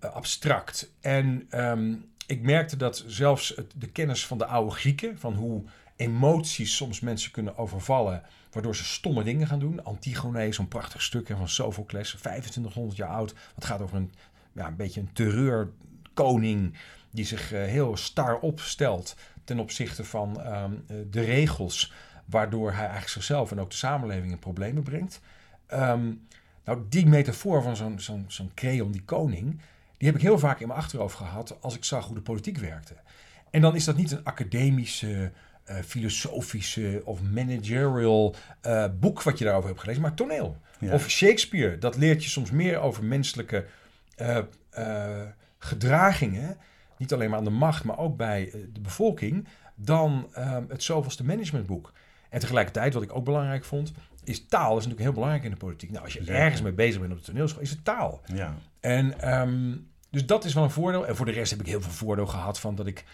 [0.03, 0.91] uh, abstract.
[1.01, 5.63] En um, ik merkte dat zelfs het, de kennis van de oude Grieken, van hoe
[5.95, 9.83] emoties soms mensen kunnen overvallen, waardoor ze stomme dingen gaan doen.
[9.83, 13.33] Antigone, zo'n prachtig stuk van Sophocles, 2500 jaar oud.
[13.55, 14.11] Wat gaat over een,
[14.51, 16.73] ja, een beetje een terreurkoning
[17.11, 19.15] die zich uh, heel star opstelt
[19.47, 21.93] ten opzichte van ehm, eh, de regels,
[22.25, 25.21] waardoor hij eigenlijk zichzelf en ook de samenleving in problemen brengt.
[25.73, 26.27] Um,
[26.63, 29.59] nou, die metafoor van zo'n zo'n zo'n creon, die koning,
[29.97, 32.57] die heb ik heel vaak in mijn achterhoofd gehad als ik zag hoe de politiek
[32.57, 32.93] werkte.
[33.49, 35.31] En dan is dat niet een academische,
[35.69, 40.57] uh, filosofische of managerial uh, boek wat je daarover hebt gelezen, maar toneel.
[40.79, 40.93] Ja.
[40.93, 43.65] Of Shakespeare, dat leert je soms meer over menselijke
[44.21, 45.21] uh,
[45.57, 46.57] gedragingen.
[46.97, 49.47] Niet alleen maar aan de macht, maar ook bij de bevolking.
[49.75, 51.93] Dan ehm, het zoveelste managementboek.
[52.29, 54.69] En tegelijkertijd, wat ik ook belangrijk vond, is taal.
[54.69, 55.91] Dat is natuurlijk heel belangrijk in de politiek.
[55.91, 58.21] Nou, als je ergens mee bezig bent op de toneelschool, is het taal.
[58.33, 58.55] Ja.
[58.79, 61.07] En um, dus dat is wel een voordeel.
[61.07, 63.05] En voor de rest heb ik heel veel voordeel gehad van dat ik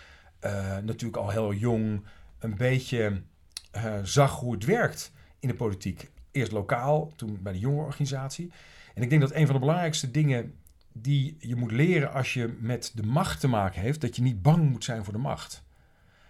[0.42, 2.06] uh, natuurlijk al heel jong
[2.40, 3.22] een beetje
[3.76, 6.12] uh, zag hoe het werkt in de politiek.
[6.32, 8.52] Eerst lokaal, toen bij de jonge organisatie.
[8.94, 10.54] En ik denk dat een van de belangrijkste dingen
[10.94, 14.42] die je moet leren als je met de macht te maken heeft, dat je niet
[14.42, 15.64] bang moet zijn voor de macht.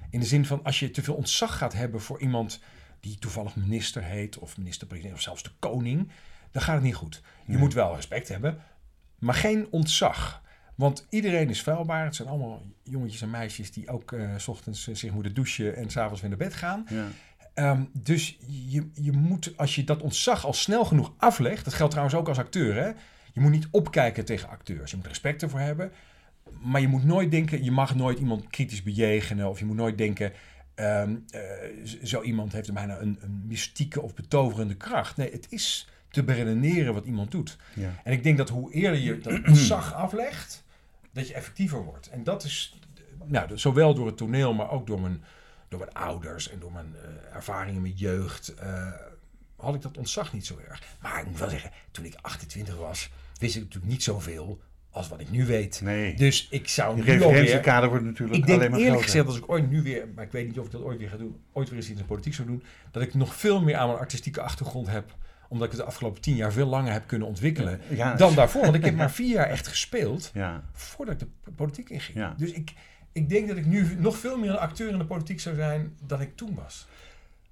[0.09, 2.59] In de zin van als je te veel ontzag gaat hebben voor iemand
[2.99, 6.11] die toevallig minister heet, of minister-president, of zelfs de koning,
[6.51, 7.21] dan gaat het niet goed.
[7.45, 7.57] Je Nee.
[7.61, 8.61] moet wel respect hebben,
[9.19, 10.41] maar geen ontzag.
[10.75, 12.05] Want iedereen is vuilbaar.
[12.05, 15.75] Het zijn allemaal jongetjes en meisjes die ook eh, s ochtends eh, zich moeten douchen
[15.75, 16.85] en s'avonds weer naar bed gaan.
[16.89, 17.07] Ja.
[17.53, 21.91] Ehm, dus je, je moet, als je dat ontzag al snel genoeg aflegt, dat geldt
[21.91, 22.91] trouwens ook als acteur, hè?
[23.33, 24.91] Je moet niet opkijken tegen acteurs.
[24.91, 25.91] Je moet respect ervoor hebben,
[26.61, 29.97] maar je moet nooit denken, je mag nooit iemand kritisch bejegenen, of je moet nooit
[29.97, 30.33] denken,
[30.75, 31.41] ehm, eh,
[32.03, 35.17] zo iemand heeft bijna een, een mystieke of betoverende kracht.
[35.17, 37.57] Nee, het is te beredeneren wat iemand doet.
[37.75, 37.89] Ja.
[38.03, 40.63] En ik denk dat hoe eerder je dat ontzag aflegt,
[41.11, 42.09] dat je effectiever wordt.
[42.09, 42.79] En dat is
[43.25, 45.23] nou, zowel door het toneel, maar ook door mijn,
[45.67, 48.91] door mijn ouders en door mijn eh, ervaringen met jeugd, eh,
[49.55, 50.83] had ik dat ontzag niet zo erg.
[51.01, 53.09] Maar ik moet wel zeggen, toen ik 28 was,
[53.43, 55.81] wist ik natuurlijk niet zoveel als wat ik nu weet.
[55.83, 56.15] Nee.
[56.15, 59.21] Dus ik zou nu referentiekader wordt natuurlijk Ik denk alleen maar eerlijk groter.
[59.21, 61.09] gezegd, als ik ooit nu weer, maar ik weet niet of ik dat ooit weer
[61.09, 63.61] ga doen, ooit weer eens iets in de politiek zou doen, dat ik nog veel
[63.61, 65.15] meer aan mijn artistieke achtergrond heb,
[65.49, 68.61] omdat ik het de afgelopen tien jaar veel langer heb kunnen ontwikkelen Ja, dan daarvoor.
[68.61, 72.17] Want ik heb maar vier jaar echt gespeeld Ja, voordat ik de politiek inging.
[72.17, 72.33] Ja.
[72.37, 72.73] Dus ik,
[73.11, 75.97] ik denk dat ik nu nog veel meer een acteur in de politiek zou zijn
[76.05, 76.87] dan ik toen was.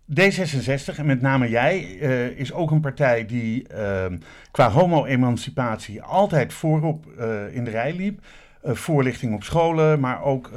[0.09, 4.05] D66, en met name jij, eh, is ook een partij die eh,
[4.51, 8.19] qua homo-emancipatie altijd voorop eh, in de rij liep.
[8.61, 10.49] Eh, voorlichting op scholen, maar ook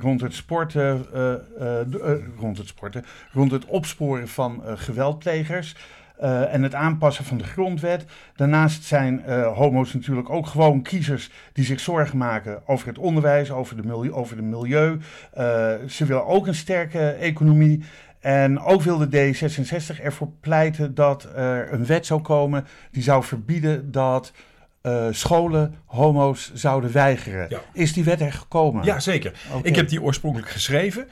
[0.00, 1.06] rond het sporten,
[2.38, 5.76] rond het sporten, rond het opsporen van geweldplegers.
[6.50, 8.04] en het aanpassen van de grondwet.
[8.36, 9.22] Daarnaast zijn
[9.54, 14.12] homo's natuurlijk ook gewoon kiezers die zich zorgen maken over het onderwijs, over de milieu.
[14.12, 14.98] Over de milieu.
[15.88, 17.84] Ze willen ook een sterke economie.
[18.22, 23.90] En ook wilde D66 ervoor pleiten dat er een wet zou komen die zou verbieden
[23.90, 24.32] dat
[24.82, 27.46] eh, scholen homo's zouden weigeren.
[27.48, 27.60] Ja.
[27.72, 28.84] Is die wet er gekomen?
[28.84, 29.32] Ja, zeker.
[29.62, 31.08] Ik heb die oorspronkelijk geschreven.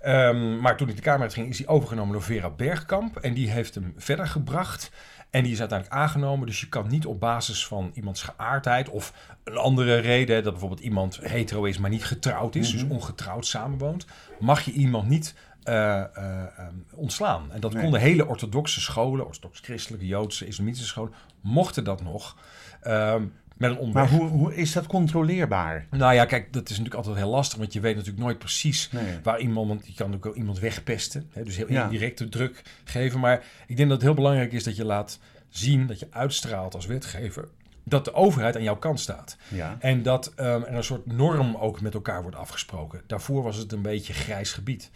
[0.00, 3.16] Ehm, maar toen ik de Kamer ging, is die overgenomen door Vera Bergkamp.
[3.16, 4.90] En die heeft hem verder gebracht.
[5.30, 6.46] En die is uiteindelijk aangenomen.
[6.46, 9.12] Dus je kan niet op basis van iemands geaardheid of
[9.44, 14.06] een andere reden, dat bijvoorbeeld iemand hetero is, maar niet getrouwd is, dus ongetrouwd samenwoont,
[14.38, 15.34] mag je iemand niet
[15.74, 17.52] ehm, ontslaan.
[17.52, 17.82] En dat Nee.
[17.82, 22.36] konden hele orthodoxe scholen, orthodox-christelijke, Joodse, islamitische scholen, mochten dat nog.
[22.80, 23.22] ehm,
[23.56, 23.94] met een omweg.
[24.10, 25.86] Maar hoe, hoe is dat controleerbaar?
[25.90, 28.90] Nou ja, kijk, dat is natuurlijk altijd heel lastig, want je weet natuurlijk nooit precies
[28.92, 29.18] Nee.
[29.22, 31.84] waar iemand, want je kan ook wel iemand wegpesten, hè, dus heel Ja.
[31.84, 33.20] indirecte druk geven.
[33.20, 36.74] Maar ik denk dat het heel belangrijk is dat je laat zien, dat je uitstraalt
[36.74, 37.48] als wetgever,
[37.84, 39.36] dat de overheid aan jouw kant staat.
[39.48, 39.76] Ja.
[39.80, 43.02] En dat ehm, er een soort norm ook met elkaar wordt afgesproken.
[43.06, 44.90] Daarvoor was het een beetje grijs gebied.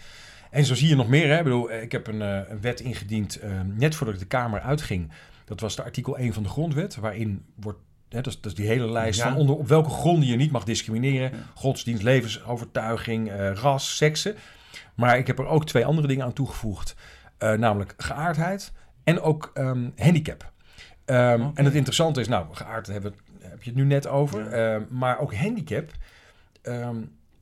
[0.55, 1.29] En zo zie je nog meer.
[1.29, 1.37] Hè?
[1.38, 4.27] Ik, bedoel, eh, ik heb een, eh, een wet ingediend ehm, net voordat ik de
[4.27, 5.12] Kamer uitging.
[5.45, 7.79] Dat was de artikel 1 van de Grondwet, waarin wordt.
[8.09, 9.29] Hè, dat, is, dat is die hele lijst Ja.
[9.29, 11.33] van onder, op welke gronden je niet mag discrimineren.
[11.55, 14.35] Godsdienst, levensovertuiging, eh, ras, seksen.
[14.95, 16.97] Maar ik heb er ook twee andere dingen aan toegevoegd.
[17.38, 18.73] Eh, namelijk geaardheid
[19.05, 20.53] en ook ehm, handicap.
[21.05, 21.49] Ehm.
[21.55, 24.40] En het interessante is, nou, geaard hebben, we- heb je het nu net over.
[24.45, 24.75] Ja.
[24.75, 25.90] Ehm, maar ook handicap.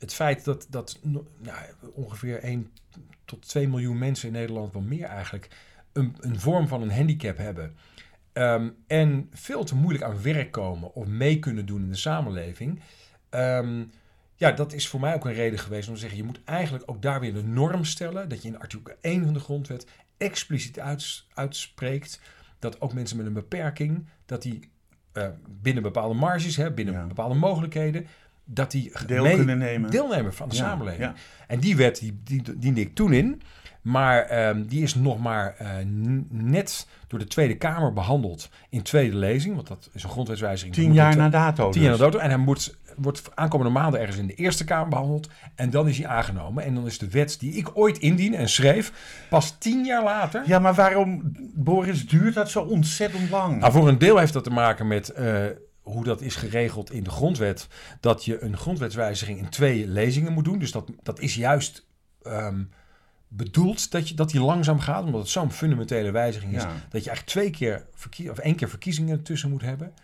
[0.03, 1.59] Het feit dat, dat no- nou,
[1.93, 2.71] ongeveer 1
[3.25, 5.49] tot 2 miljoen mensen in Nederland, wel meer eigenlijk,
[5.93, 7.77] een, een vorm van een handicap hebben.
[8.33, 12.81] Ehm, en veel te moeilijk aan werk komen of mee kunnen doen in de samenleving.
[13.29, 13.85] Ehm,
[14.37, 16.85] ja, dat is voor mij ook een reden geweest om te zeggen: je moet eigenlijk
[16.91, 18.29] ook daar weer de norm stellen.
[18.29, 19.87] Dat je in artikel 1 van de grondwet
[20.17, 22.21] expliciet uits- uitspreekt
[22.59, 24.71] dat ook mensen met een beperking, dat die
[25.13, 27.07] eh, binnen bepaalde marges, hè, binnen Ja.
[27.07, 28.07] bepaalde mogelijkheden,
[28.45, 29.91] dat die Deel kunnen nemen.
[29.91, 31.03] deelnemen van de Ja, samenleving.
[31.03, 31.15] ja.
[31.47, 33.43] En die wet die, die, diende ik toen in.
[33.83, 35.69] Maar ehm, die is nog maar eh,
[36.29, 39.55] net door de Tweede Kamer behandeld in tweede lezing.
[39.55, 40.75] Want dat is een grondwetswijziging.
[40.75, 41.71] Tien jaar na dato.
[41.71, 42.07] Tien jaar na dus.
[42.07, 42.19] dato.
[42.19, 45.29] En hij moet, wordt aankomende maanden ergens in de Eerste Kamer behandeld.
[45.55, 46.65] En dan is hij aangenomen.
[46.65, 48.93] En dan is de wet die ik ooit indien en schreef,
[49.31, 50.43] pas tien jaar later.
[50.47, 51.23] Ja, maar waarom,
[51.55, 53.59] Boris, duurt dat zo ontzettend lang?
[53.61, 55.45] Nou, voor een deel heeft dat te maken met eh,
[55.83, 57.69] hoe dat is geregeld in de grondwet,
[58.01, 60.59] dat je een grondwetswijziging in twee lezingen moet doen.
[60.59, 61.87] Dus dat, dat is juist
[62.23, 62.63] ehm,
[63.29, 66.69] bedoeld dat, je, dat die langzaam gaat, omdat het zo'n fundamentele wijziging is, Ja.
[66.69, 69.95] dat je eigenlijk twee keer verkie- of één keer verkiezingen tussen moet hebben.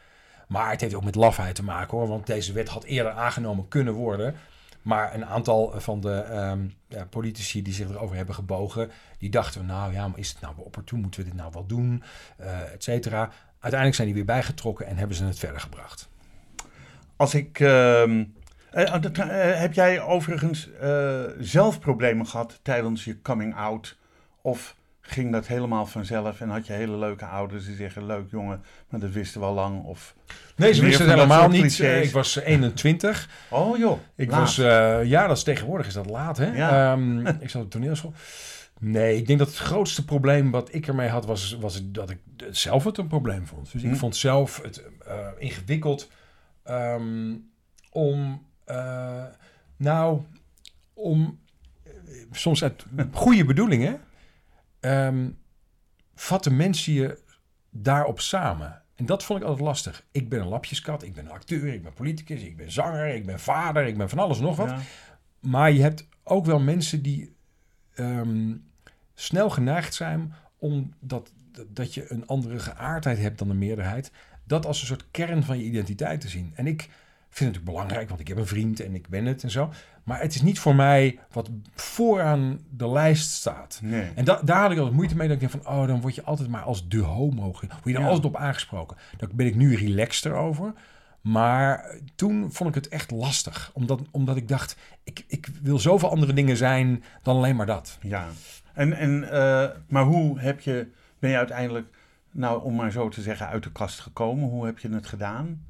[0.49, 3.69] Maar het heeft ook met lafheid te maken hoor, want deze wet had eerder aangenomen
[3.69, 4.35] kunnen worden.
[4.83, 9.67] Maar een aantal van de ehm, ja, politici die zich erover hebben gebogen, die dachten,
[9.67, 11.01] nou ja, maar is het nou wel opportun?
[11.01, 12.03] Moeten we dit nou wel doen?
[12.37, 13.31] Eh et cetera.
[13.61, 16.09] Uiteindelijk zijn die weer bijgetrokken en hebben ze het verder gebracht.
[17.17, 17.61] Als ik.
[17.61, 18.25] ehm,
[18.71, 19.27] eh, dat, eh,
[19.61, 23.99] heb jij overigens eh, zelf problemen gehad tijdens je coming out?
[24.43, 28.63] Of ging dat helemaal vanzelf en had je hele leuke ouders die zeggen: Leuk jongen,
[28.89, 29.85] maar dat wisten we al lang?
[29.85, 30.15] Of,
[30.57, 31.61] Nee, ze wisten het helemaal niet.
[31.61, 32.07] clichés.
[32.07, 33.29] Ik was 21.
[33.49, 34.41] Oh joh, Ik laat.
[34.41, 34.57] was,
[35.07, 36.53] ja, dat is tegenwoordig is dat laat, hè?
[36.57, 36.93] Ja.
[36.93, 38.13] Ehm, ik zat op toneelschool.
[38.81, 42.19] Nee, ik denk dat het grootste probleem wat ik ermee had, was, was dat ik
[42.51, 43.73] zelf het een probleem vond.
[43.73, 43.97] Dus ik Hm.
[43.97, 46.11] vond zelf het eh, ingewikkeld
[46.63, 47.35] ehm,
[47.91, 49.25] om, eh,
[49.77, 50.23] nou,
[50.95, 51.39] om
[51.83, 51.93] eh,
[52.31, 54.01] soms uit goede bedoelingen,
[54.81, 55.29] ehm,
[56.15, 57.19] vatten mensen je
[57.71, 58.83] daarop samen.
[58.95, 60.07] En dat vond ik altijd lastig.
[60.11, 63.27] Ik ben een lapjeskat, ik ben een acteur, ik ben politicus, ik ben zanger, ik
[63.27, 64.69] ben vader, ik ben van alles nog wat.
[64.69, 64.79] Ja.
[65.41, 67.37] Maar je hebt ook wel mensen die
[67.95, 68.55] ehm,
[69.21, 71.33] snel geneigd zijn om dat,
[71.69, 74.11] dat je een andere geaardheid hebt dan de meerderheid.
[74.45, 76.53] Dat als een soort kern van je identiteit te zien.
[76.55, 76.91] En ik vind
[77.31, 79.73] het natuurlijk belangrijk, want ik heb een vriend en ik ben het en zo.
[80.05, 83.81] Maar het is niet voor mij wat vooraan de lijst staat.
[83.83, 84.11] Nee.
[84.15, 85.29] En da- daar had ik altijd moeite mee.
[85.29, 87.43] Dat ik denk van, oh, dan word je altijd maar als de homo.
[87.43, 88.07] Word je daar Ja.
[88.09, 88.97] altijd op aangesproken.
[89.17, 90.73] Daar ben ik nu relaxter over.
[91.21, 93.71] Maar toen vond ik het echt lastig.
[93.75, 97.99] Omdat, omdat ik dacht, ik, ik wil zoveel andere dingen zijn dan alleen maar dat.
[98.03, 98.27] Ja.
[98.79, 100.87] En, en, eh, maar hoe heb je,
[101.19, 101.87] ben je uiteindelijk,
[102.31, 104.49] nou om maar zo te zeggen, uit de kast gekomen?
[104.49, 105.67] Hoe heb je het gedaan?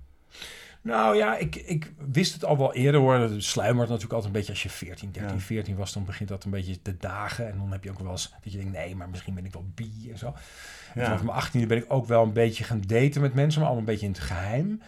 [0.83, 3.15] Nou ja, ik, ik wist het al wel eerder hoor.
[3.15, 5.41] Het sluimert natuurlijk altijd een beetje als je 14, 13, Ja.
[5.41, 5.93] 14 was.
[5.93, 7.51] Dan begint dat een beetje te dagen.
[7.51, 9.53] En dan heb je ook wel eens dat je denkt, nee, maar misschien ben ik
[9.53, 10.27] wel bi en zo.
[10.95, 11.19] En Ja.
[11.19, 13.89] Vanaf mijn 18e ben ik ook wel een beetje gaan daten met mensen, maar allemaal
[13.89, 14.83] een beetje in het geheim.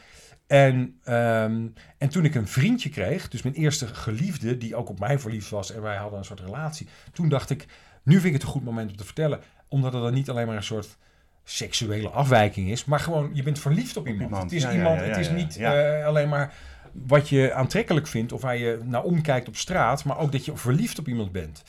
[0.47, 1.67] En, ehm,
[1.99, 5.51] en toen ik een vriendje kreeg, dus mijn eerste geliefde, die ook op mij verliefd
[5.51, 6.89] was en wij hadden een soort relatie.
[7.13, 7.67] Toen dacht ik,
[8.03, 9.41] nu vind ik het een goed moment om te vertellen.
[9.69, 10.97] Omdat het dan niet alleen maar een soort
[11.45, 14.25] seksuele afwijking is, maar gewoon je bent verliefd op iemand.
[14.25, 14.43] iemand.
[14.43, 16.55] Het is Ja, iemand, ja, ja, het is niet eh, alleen maar
[16.93, 20.57] wat je aantrekkelijk vindt of waar je naar omkijkt op straat, maar ook dat je
[20.57, 21.63] verliefd op iemand bent.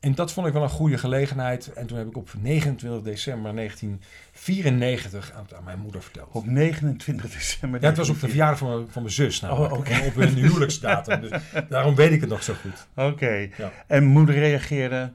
[0.00, 1.72] En dat vond ik wel een goede gelegenheid.
[1.72, 6.28] En toen heb ik op 29 december 1994 aan, aan mijn moeder verteld.
[6.32, 7.80] Op 29 december.
[7.80, 9.72] Ja, het was op de verjaardag van mijn, van mijn zus namelijk.
[9.72, 11.20] Oh, op hun huwelijksdatum.
[11.20, 12.86] Dus daarom weet ik het nog zo goed.
[12.94, 13.48] Oké.
[13.86, 15.12] En moeder reageerde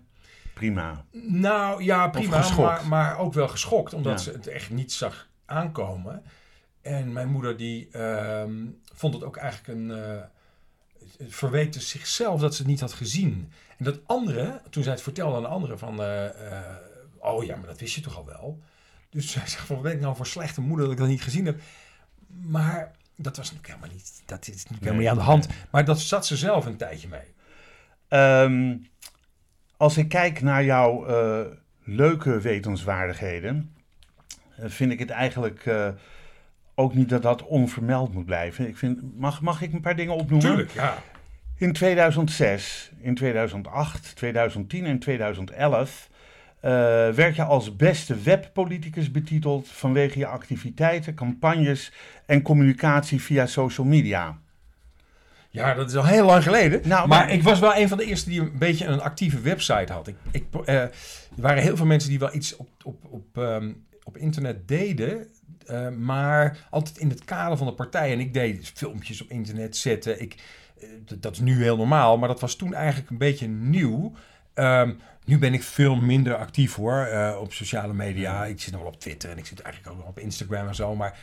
[0.53, 1.05] prima.
[1.27, 2.49] Nou ja, prima.
[2.57, 3.93] Maar, maar ook wel geschokt.
[3.93, 4.17] Omdat Ja.
[4.17, 6.23] ze het echt niet zag aankomen.
[6.81, 8.53] En mijn moeder die ehm,
[8.93, 9.91] vond het ook eigenlijk een...
[9.91, 10.21] eh
[11.27, 13.51] verweet dus zichzelf dat ze het niet had gezien.
[13.77, 16.01] En dat andere, toen zij het vertelde aan de anderen van...
[16.01, 16.25] eh,
[16.57, 16.75] eh,
[17.19, 18.59] oh ja, maar dat wist je toch al wel?
[19.09, 21.21] Dus zij zegt van, wat ben ik nou voor slechte moeder dat ik dat niet
[21.21, 21.59] gezien heb?
[22.27, 24.21] Maar dat was natuurlijk helemaal niet...
[24.25, 25.47] Dat is natuurlijk helemaal niet aan de hand.
[25.71, 27.33] Maar dat zat ze zelf een tijdje mee.
[28.07, 28.77] Ehm,
[29.81, 31.39] als ik kijk naar jouw eh,
[31.83, 33.75] leuke wetenswaardigheden,
[34.55, 35.87] eh, vind ik het eigenlijk eh,
[36.75, 38.67] ook niet dat dat onvermeld moet blijven.
[38.67, 40.47] Ik vind, mag, mag ik een paar dingen opnoemen?
[40.47, 40.97] Tuurlijk, ja.
[41.57, 46.09] In 2006, in 2008, 2010 en 2011
[46.59, 46.71] eh,
[47.09, 51.91] werd je als beste webpoliticus betiteld vanwege je activiteiten, campagnes
[52.25, 54.37] en communicatie via social media.
[55.51, 56.81] Ja, dat is al heel lang geleden.
[56.87, 59.39] Nou, maar, maar- ik was wel een van de eerste die een beetje een actieve
[59.39, 60.07] website had.
[60.07, 60.91] Ik, ik, eh, er
[61.35, 63.71] waren heel veel mensen die wel iets op, op, op, ehm,
[64.03, 65.27] op internet deden.
[65.65, 68.11] eh, maar altijd in het kader van de partij.
[68.11, 70.21] En ik deed filmpjes op internet zetten.
[70.21, 70.35] Ik,
[70.79, 70.87] eh,
[71.19, 72.17] dat is nu heel normaal.
[72.17, 74.13] Maar dat was toen eigenlijk een beetje nieuw.
[74.53, 74.93] Ehm,
[75.25, 77.07] nu ben ik veel minder actief hoor.
[77.39, 78.45] op sociale media.
[78.45, 79.29] Ik zit nog wel op Twitter.
[79.29, 80.95] En ik zit eigenlijk ook nog op Instagram en zo.
[80.95, 81.17] Maar,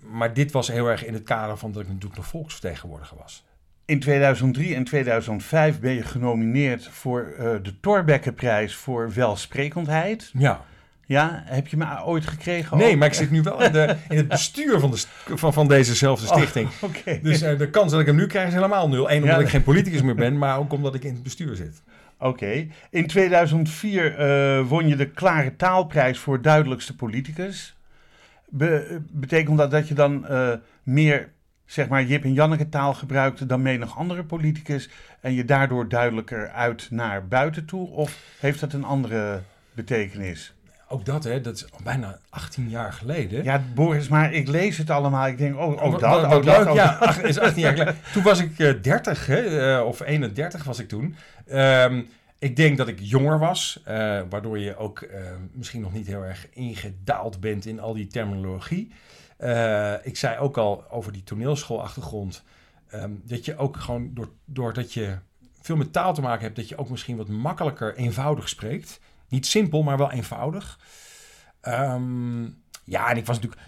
[0.00, 3.44] maar dit was heel erg in het kader van dat ik natuurlijk nog volksvertegenwoordiger was.
[3.90, 10.30] In 2003 en 2005 ben je genomineerd voor eh, de Thorbecke-prijs voor welsprekendheid.
[10.38, 10.64] Ja.
[11.06, 12.78] Ja, heb je me ooit gekregen?
[12.78, 12.98] Nee, ook?
[12.98, 14.98] maar ik zit nu wel in, de, in het bestuur van, de,
[15.36, 16.68] van, van dezezelfde stichting.
[16.68, 17.18] Oh, Oké.
[17.22, 19.10] Dus eh, de kans dat ik hem nu krijg is helemaal nul.
[19.10, 19.42] Eén, omdat Ja.
[19.44, 21.82] ik geen politicus meer ben, maar ook omdat ik in het bestuur zit.
[22.18, 22.66] Oké.
[22.90, 27.76] In 2004 eh, won je de Klare Taalprijs voor duidelijkste politicus.
[28.48, 30.48] Be- betekent dat dat je dan eh,
[30.82, 31.28] meer,
[31.70, 34.88] zeg maar, Jip en Janneke taal gebruikte dan menig andere politicus
[35.20, 37.88] en je daardoor duidelijker uit naar buiten toe?
[37.88, 39.40] Of heeft dat een andere
[39.72, 40.54] betekenis?
[40.92, 43.44] ook dat, hè, dat is bijna 18 jaar geleden.
[43.44, 45.26] Ja, Boris, maar ik lees het allemaal.
[45.26, 47.96] Ik denk, oh, oh dat, oh, dat, leuk, oh, ja, ach- is 18 jaar geleden.
[48.12, 51.14] Toen was ik eh 30, hè, eh, of 31 was ik toen.
[51.46, 52.02] Ehm,
[52.38, 55.20] ik denk dat ik jonger was, eh, waardoor je ook eh,
[55.52, 58.92] misschien nog niet heel erg ingedaald bent in al die terminologie.
[59.40, 62.42] Eh, ik zei ook al over die toneelschoolachtergrond,
[62.88, 65.18] ehm, dat je ook gewoon door, doordat je
[65.60, 69.00] veel met taal te maken hebt, dat je ook misschien wat makkelijker eenvoudig spreekt.
[69.28, 70.78] Niet simpel, maar wel eenvoudig.
[71.60, 72.42] Ehm,
[72.84, 73.62] ja, en ik was natuurlijk.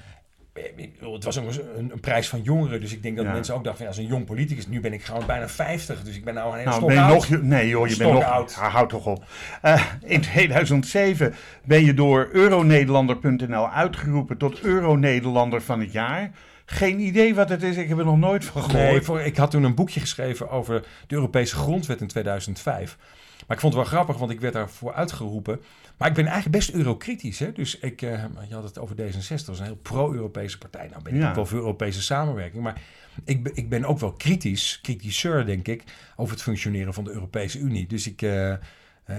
[0.76, 3.32] Bedoel, Het was ook een, een prijs van jongeren, dus ik denk dat Ja.
[3.32, 6.16] mensen ook dachten: ja, als een jong politicus, nu ben ik gewoon bijna 50, dus
[6.16, 7.28] ik ben nou een hele Nou, ben je oud.
[7.28, 7.42] nog...
[7.42, 8.24] Nee joh, je bent nog...
[8.24, 9.24] Ah, houd toch op.
[9.62, 11.34] Eh, in 2007
[11.64, 16.30] ben je door Euronederlander.nl uitgeroepen tot Euronederlander van het jaar.
[16.64, 18.90] Geen idee wat het is, ik heb er nog nooit van gehoord.
[18.90, 22.96] Nee, voor, ik had toen een boekje geschreven over de Europese grondwet in 2005.
[23.46, 25.60] Maar ik vond het wel grappig, want ik werd daarvoor uitgeroepen.
[25.96, 27.38] Maar ik ben eigenlijk best eurokritisch.
[27.38, 27.52] Hè?
[27.52, 30.88] Dus ik, eh, je had het over D66, dat is een heel pro-Europese partij.
[30.90, 31.28] Nou ben ik Ja.
[31.28, 32.62] ook wel voor Europese samenwerking.
[32.62, 32.80] Maar
[33.24, 35.82] ik, ben- ik ben ook wel kritisch, kritischer denk ik,
[36.16, 37.86] over het functioneren van de Europese Unie.
[37.86, 38.58] Dus ik, eh, eh,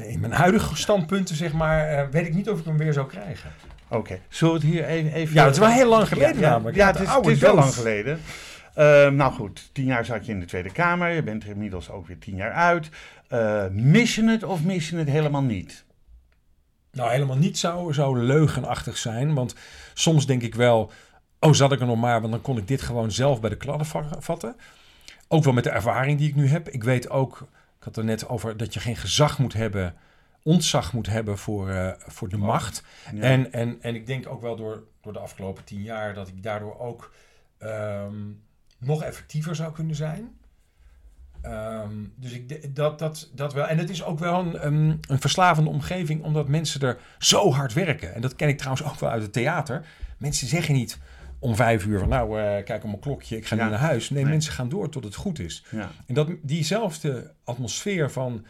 [0.07, 3.51] in mijn huidige standpunten, zeg maar, weet ik niet of ik hem weer zou krijgen.
[3.88, 5.12] Oké, zullen we het hier even...
[5.13, 6.75] even Ja, dat is wel heel lang geleden ja, namelijk.
[6.77, 8.19] Ja, Ja, het is, het is wel lang geleden.
[8.75, 11.09] Ehm, nou goed, tien jaar zat je in de Tweede Kamer.
[11.12, 12.89] Je bent er inmiddels ook weer tien jaar uit.
[13.34, 15.86] Eh mis je het of mis je het helemaal niet?
[16.91, 19.34] Nou, helemaal niet zou, zou leugenachtig zijn.
[19.34, 19.56] Want
[19.93, 20.91] soms denk ik wel,
[21.39, 23.58] oh, zat ik er nog maar, want dan kon ik dit gewoon zelf bij de
[23.58, 24.56] kladden va- vatten.
[25.28, 26.69] Ook wel met de ervaring die ik nu heb.
[26.69, 29.96] Ik weet ook, ik had er net over dat je geen gezag moet hebben,
[30.43, 32.84] ontzag moet hebben voor, eh, voor de macht.
[33.13, 33.22] Ja.
[33.22, 36.43] En, en, en ik denk ook wel door, door de afgelopen tien jaar dat ik
[36.43, 37.13] daardoor ook
[37.58, 38.15] ehm,
[38.78, 40.38] nog effectiever zou kunnen zijn.
[41.43, 43.67] Ehm, dus ik, dat, dat, dat wel.
[43.67, 47.73] En het is ook wel een, een, een verslavende omgeving, omdat mensen er zo hard
[47.73, 48.13] werken.
[48.15, 49.86] En dat ken ik trouwens ook wel uit het theater.
[50.17, 50.99] Mensen zeggen niet
[51.39, 53.63] om vijf uur van nou, eh, kijk op mijn klokje, ik ga Ja.
[53.63, 54.10] nu naar huis.
[54.10, 54.32] Nee, Nee.
[54.32, 55.65] mensen gaan door tot het goed is.
[55.71, 55.91] Ja.
[56.08, 58.45] En dat, diezelfde atmosfeer van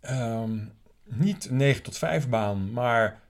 [0.00, 0.58] ehm,
[1.04, 3.20] niet 9 tot 5 baan, maar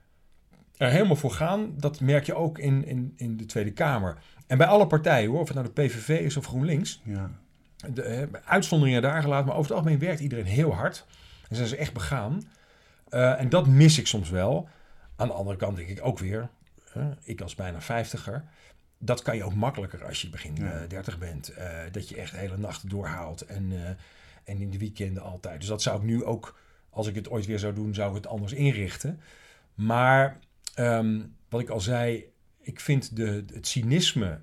[0.77, 4.17] er helemaal voor gaan, dat merk je ook in, in, in de Tweede Kamer.
[4.47, 7.31] En bij alle partijen hoor, of het nou de PVV is of GroenLinks, Ja.
[7.89, 11.05] De, eh, uitzonderingen daar gelaten, maar over het algemeen werkt iedereen heel hard.
[11.49, 12.41] En zijn ze echt begaan.
[13.09, 14.69] Eh, en dat mis ik soms wel.
[15.15, 16.49] Aan de andere kant denk ik ook weer,
[16.93, 18.43] eh, ik als bijna vijftiger,
[18.97, 20.71] dat kan je ook makkelijker als je begin Ja.
[20.71, 21.53] eh, 30 bent.
[21.91, 23.71] dat je echt hele nachten doorhaalt en,
[24.43, 25.59] en in de weekenden altijd.
[25.59, 28.15] Dus dat zou ik nu ook, als ik het ooit weer zou doen, zou ik
[28.15, 29.21] het anders inrichten.
[29.73, 30.39] Maar
[30.75, 32.25] ehm, wat ik al zei,
[32.59, 34.39] ik vind de, het cynisme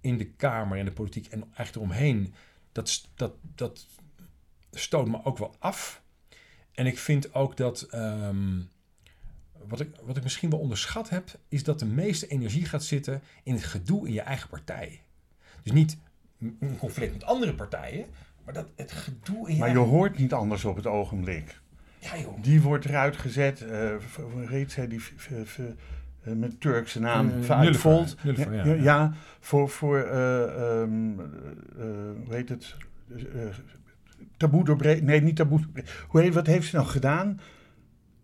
[0.00, 2.34] in de Kamer en de politiek en eigenlijk eromheen,
[2.72, 3.86] dat, dat, dat
[4.70, 6.02] stoot me ook wel af.
[6.72, 8.60] En ik vind ook dat, ehm,
[9.68, 13.22] wat, ik, wat ik misschien wel onderschat heb, is dat de meeste energie gaat zitten
[13.42, 15.02] in het gedoe in je eigen partij.
[15.62, 15.96] Dus niet
[16.38, 18.06] een conflict met andere partijen,
[18.44, 19.92] maar dat het gedoe in je Maar je eigen...
[19.94, 21.60] hoort niet anders op het ogenblik.
[21.98, 22.42] Ja joh.
[22.42, 23.60] Die wordt eruit gezet.
[23.60, 25.64] eh, v- hoe heet zij die eh,
[26.22, 27.28] met Turkse naam?
[27.28, 28.16] Eh, Vaak Nullifer, Volt.
[28.22, 28.74] Nullifer, ja, ja.
[28.74, 31.86] ja, ja, voor, voor eh, ehm, eh,
[32.24, 32.76] hoe heet het?
[33.16, 33.24] Eh,
[34.36, 35.04] taboe doorbreken.
[35.04, 35.90] Nee, niet taboe doorbreken.
[36.08, 37.40] Hoe heet, wat heeft ze nou gedaan?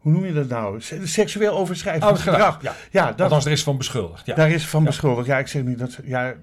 [0.06, 0.80] Hoe noem je dat nou?
[0.80, 2.62] Se- Seksueel overschrijdend gedrag.
[2.62, 2.74] Ja.
[2.90, 4.26] Ja, dat, Althans, er is van beschuldigd.
[4.26, 4.34] Ja.
[4.34, 4.86] daar is van Ja.
[4.86, 5.26] beschuldigd.
[5.26, 5.98] Ja, ik zeg niet dat.
[6.04, 6.34] Ja,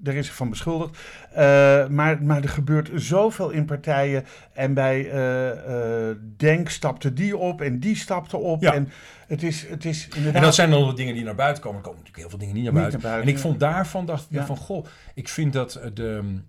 [0.00, 0.98] daar is van beschuldigd.
[1.32, 4.24] Eh, maar, maar er gebeurt zoveel in partijen.
[4.52, 8.62] En bij eh, eh, Denk stapte die op en die stapte op.
[8.62, 8.74] Ja.
[8.74, 8.88] En
[9.26, 10.34] het is, het is inderdaad.
[10.34, 11.78] En dat zijn dan de dingen die naar buiten komen.
[11.78, 13.00] Er komen natuurlijk heel veel dingen niet naar Niet buiten.
[13.00, 14.46] naar buiten, En ik vond daarvan, dacht ik Ja.
[14.46, 16.40] van, goh, ik vind dat de...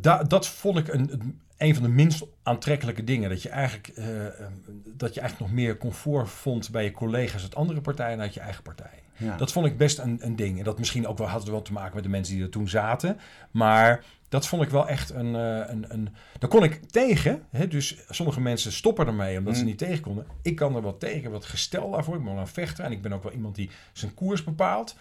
[0.00, 3.28] da- dat vond ik een, een- van de minst aantrekkelijke dingen.
[3.30, 4.32] Dat je, eigenlijk, eh, eh,
[4.84, 8.34] dat je eigenlijk nog meer comfort vond bij je collega's uit andere partijen dan uit
[8.34, 9.02] je eigen partij.
[9.16, 9.36] ja.
[9.36, 10.58] Dat vond ik best een, een ding.
[10.58, 12.68] En dat misschien ook wel had wel te maken met de mensen die er toen
[12.68, 13.18] zaten.
[13.50, 15.34] Maar dat vond ik wel echt een.
[15.36, 17.42] eh, een, een daar kon ik tegen.
[17.50, 17.68] Hè?
[17.68, 19.66] Dus sommige mensen stoppen ermee omdat ze Mm.
[19.66, 20.26] niet tegen konden.
[20.42, 21.30] Ik kan er wel tegen.
[21.30, 22.14] Wat gestel daarvoor.
[22.16, 22.84] Ik ben wel een vechter.
[22.84, 24.96] En ik ben ook wel iemand die zijn koers bepaalt.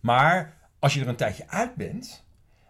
[0.00, 2.24] Maar als je er een tijdje uit bent.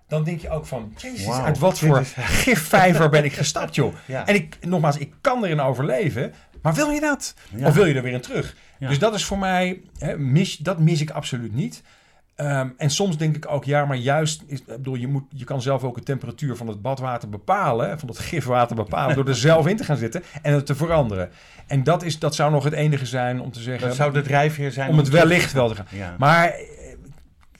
[0.09, 3.95] Dan denk je ook van, jezus, uit wat voor is- gifvijver ben ik gestapt, joh.
[4.07, 4.27] Ja.
[4.27, 6.33] En ik, nogmaals, ik kan erin overleven.
[6.63, 7.35] Maar wil je dat?
[7.55, 7.67] Ja.
[7.67, 8.57] Of wil je er weer in terug?
[8.79, 8.89] Ja.
[8.89, 11.83] Dus dat is voor mij, hè, mis, dat mis ik absoluut niet.
[12.37, 15.63] Ehm, en soms denk ik ook, ja, maar juist, is, bedoel, je, moet, je kan
[15.63, 19.67] zelf ook de temperatuur van het badwater bepalen, van het gifwater bepalen, door er zelf
[19.67, 21.31] in te gaan zitten en het te veranderen.
[21.67, 24.23] En dat, is, dat zou nog het enige zijn om te zeggen, dat zou de
[24.23, 24.91] drijfveer zijn.
[24.91, 25.87] om het wellicht wel te gaan.
[25.91, 26.15] Ja.
[26.19, 26.55] Maar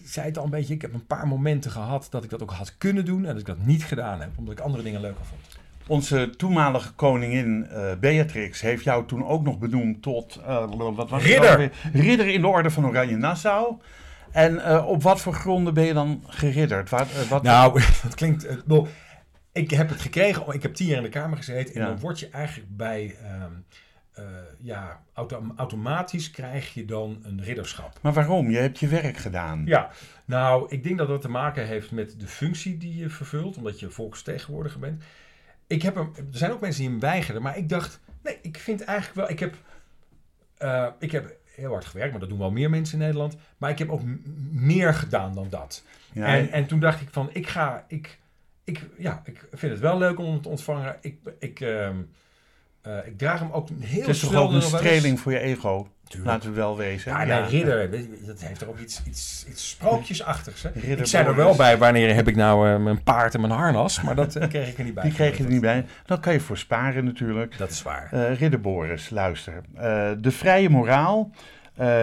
[0.07, 2.51] zei het al een beetje, ik heb een paar momenten gehad dat ik dat ook
[2.51, 5.25] had kunnen doen en dat ik dat niet gedaan heb, omdat ik andere dingen leuker
[5.25, 5.59] vond.
[5.87, 11.23] onze toenmalige koningin eh, Beatrix heeft jou toen ook nog benoemd tot uh, wat was
[11.23, 11.61] ridder.
[11.61, 13.77] Het ridder in de orde van Oranje Nassau.
[14.31, 16.91] En uh, op wat voor gronden ben je dan geridderd?
[16.91, 18.47] Wat, wat nou, dat klinkt.
[19.53, 20.55] ik heb het gekregen.
[20.55, 21.75] Ik heb tien jaar in de Kamer gezeten.
[21.75, 21.87] En ja.
[21.87, 23.17] dan word je eigenlijk bij.
[23.43, 23.65] Um,
[24.19, 24.25] uh,
[24.61, 27.99] ja, auto automatisch krijg je dan een ridderschap.
[28.03, 28.51] Maar waarom?
[28.51, 29.63] Je hebt je werk gedaan.
[29.67, 29.91] Ja,
[30.25, 33.81] nou, ik denk dat dat te maken heeft met de functie die je vervult, omdat
[33.81, 35.03] je volksvertegenwoordiger bent.
[35.67, 38.57] Ik heb hem, er zijn ook mensen die hem weigerden, maar ik dacht, nee, ik
[38.59, 39.55] vind eigenlijk wel, ik heb,
[40.59, 43.37] uh, ik heb heel hard gewerkt, maar dat doen wel meer mensen in Nederland.
[43.59, 44.03] Maar ik heb ook
[44.51, 45.85] meer gedaan dan dat.
[46.13, 48.19] Ja, en, en toen dacht ik van, ik ga, ik,
[48.65, 50.97] ik, ja, ik vind het wel leuk om hem te ontvangen.
[51.01, 51.91] Ik, ik, uh,
[52.87, 55.89] uh, ik draag hem ook heel Het is toch ook een streling voor je ego?
[56.09, 56.31] Tuurlijk.
[56.31, 57.13] Laten we wel wezen.
[57.13, 57.47] Ja, ja.
[57.47, 57.91] ridder,
[58.27, 60.63] dat heeft er ook iets, iets, iets sprookjesachtigs.
[60.63, 60.69] Hè?
[60.71, 64.03] ik zei er wel bij, wanneer heb ik nou uh, mijn paard en mijn harnas,
[64.03, 65.03] maar dat uh, kreeg ik er niet bij.
[65.03, 65.85] Die kreeg je er niet bij.
[66.05, 67.59] Dat kan je voor sparen natuurlijk.
[67.59, 68.11] Dat is waar.
[68.15, 69.63] Uh, ridder Boris, luister.
[70.19, 71.31] de vrije moraal,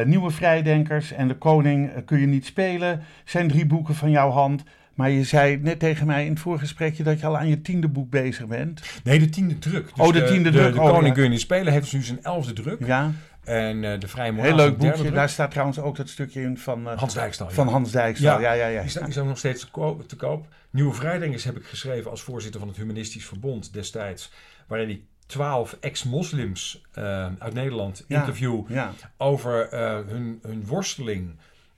[0.05, 4.63] nieuwe vrijdenkers en de koning kun je niet spelen, zijn drie boeken van jouw hand.
[4.93, 7.87] Maar je zei net tegen mij in het voorgesprekje dat je al aan je tiende
[7.87, 8.81] boek bezig bent.
[9.03, 9.95] Nee, de tiende druk.
[9.95, 10.71] Dus oh, de tiende de, druk.
[10.71, 12.85] De, de oh, Koning kun niet spelen heeft nu zijn elfde druk.
[12.85, 13.11] Ja.
[13.43, 14.47] En uh, de Vrije Moraal.
[14.47, 15.11] Heel leuk boekje.
[15.11, 17.49] Daar staat trouwens ook dat stukje in van uh, Hans Dijkstal.
[17.49, 18.41] Van Hans Dijkstal.
[18.41, 18.67] Ja, ja, ja.
[18.67, 18.81] ja.
[18.81, 20.47] Die, staat, die ook nog steeds te koop, te koop.
[20.69, 24.31] Nieuwe Vrijdenkers heb ik geschreven als voorzitter van het Humanistisch Verbond destijds.
[24.67, 27.03] Waarin ik twaalf ex-moslims uh,
[27.37, 28.93] uit Nederland ja, interview ja.
[29.17, 29.67] over
[30.07, 31.35] hun, hun worsteling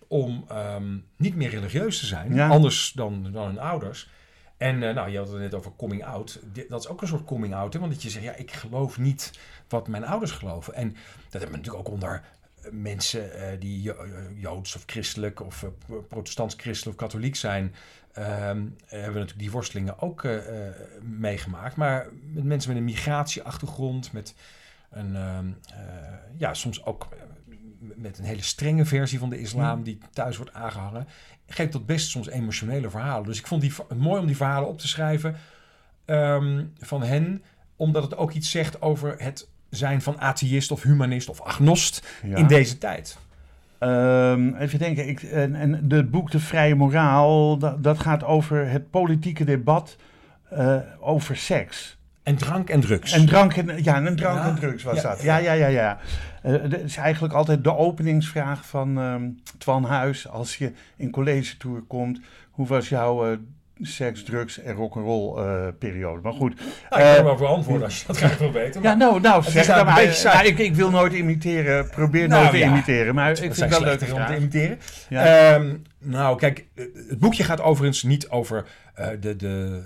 [0.07, 2.47] om um, niet meer religieus te zijn, ja.
[2.47, 4.09] anders dan, dan hun ouders.
[4.57, 6.39] En uh, nou, je had het net over coming out.
[6.69, 7.79] Dat is ook een soort coming out, hè?
[7.79, 10.73] want dat je zegt, ja, ik geloof niet wat mijn ouders geloven.
[10.73, 12.23] En dat hebben we natuurlijk ook onder
[12.71, 13.95] mensen uh, die jo
[14.35, 17.73] joods of christelijk of uh, protestants christelijk of katholiek zijn, um,
[18.15, 20.27] hebben we natuurlijk die worstelingen ook
[21.01, 21.75] meegemaakt.
[21.75, 24.35] Maar met mensen met een migratieachtergrond, met
[24.89, 25.57] een, um,
[26.37, 27.07] ja, soms ook
[27.95, 31.07] met een hele strenge versie van de islam die thuis wordt aangehangen,
[31.47, 33.25] geeft dat best soms emotionele verhalen.
[33.25, 35.35] Dus ik vond die mooi om die verhalen op te schrijven
[36.05, 37.43] um, van hen,
[37.75, 42.35] omdat het ook iets zegt over het zijn van atheïst of humanist of agnost ja.
[42.35, 43.17] in deze tijd.
[43.79, 48.69] Um, even denken, ik, en, en de boek De Vrije Moraal, dat, dat gaat over
[48.69, 49.95] het politieke debat
[50.53, 51.94] uh, over seks.
[52.25, 53.11] En drank en drugs.
[53.11, 54.47] En drank en, ja, en drank ja.
[54.47, 55.21] en drugs was ja, dat.
[55.21, 55.97] Ja, ja, ja, ja.
[56.45, 60.29] Uh, dat is eigenlijk altijd de openingsvraag van um, Twan Huis.
[60.29, 62.19] Als je in college tour komt,
[62.51, 63.37] hoe was jouw uh,
[63.81, 66.21] seks, drugs en rock'n'roll uh, periode?
[66.21, 66.55] Maar goed.
[66.55, 66.65] Nou,
[67.01, 68.81] ik kan er wel voor antwoorden als je dat graag wil weten.
[68.81, 70.19] Ja, nou, nou, zeg dat maar.
[70.23, 71.89] Nou, ik, ik wil nooit imiteren.
[71.89, 73.15] Probeer nou, nooit te imiteren.
[73.15, 74.77] Maar ik vind het wel leuk om te imiteren.
[75.61, 76.65] Um, nou, kijk,
[77.09, 78.65] het boekje gaat overigens niet over
[79.19, 79.35] de...
[79.35, 79.83] de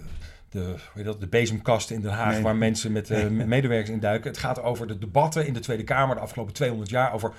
[0.49, 2.41] de, weet dat, de bezemkasten in Den Haag, nee.
[2.41, 4.29] waar mensen met uh, medewerkers in duiken.
[4.29, 7.33] Het gaat over de debatten in de Tweede Kamer de afgelopen 200 jaar over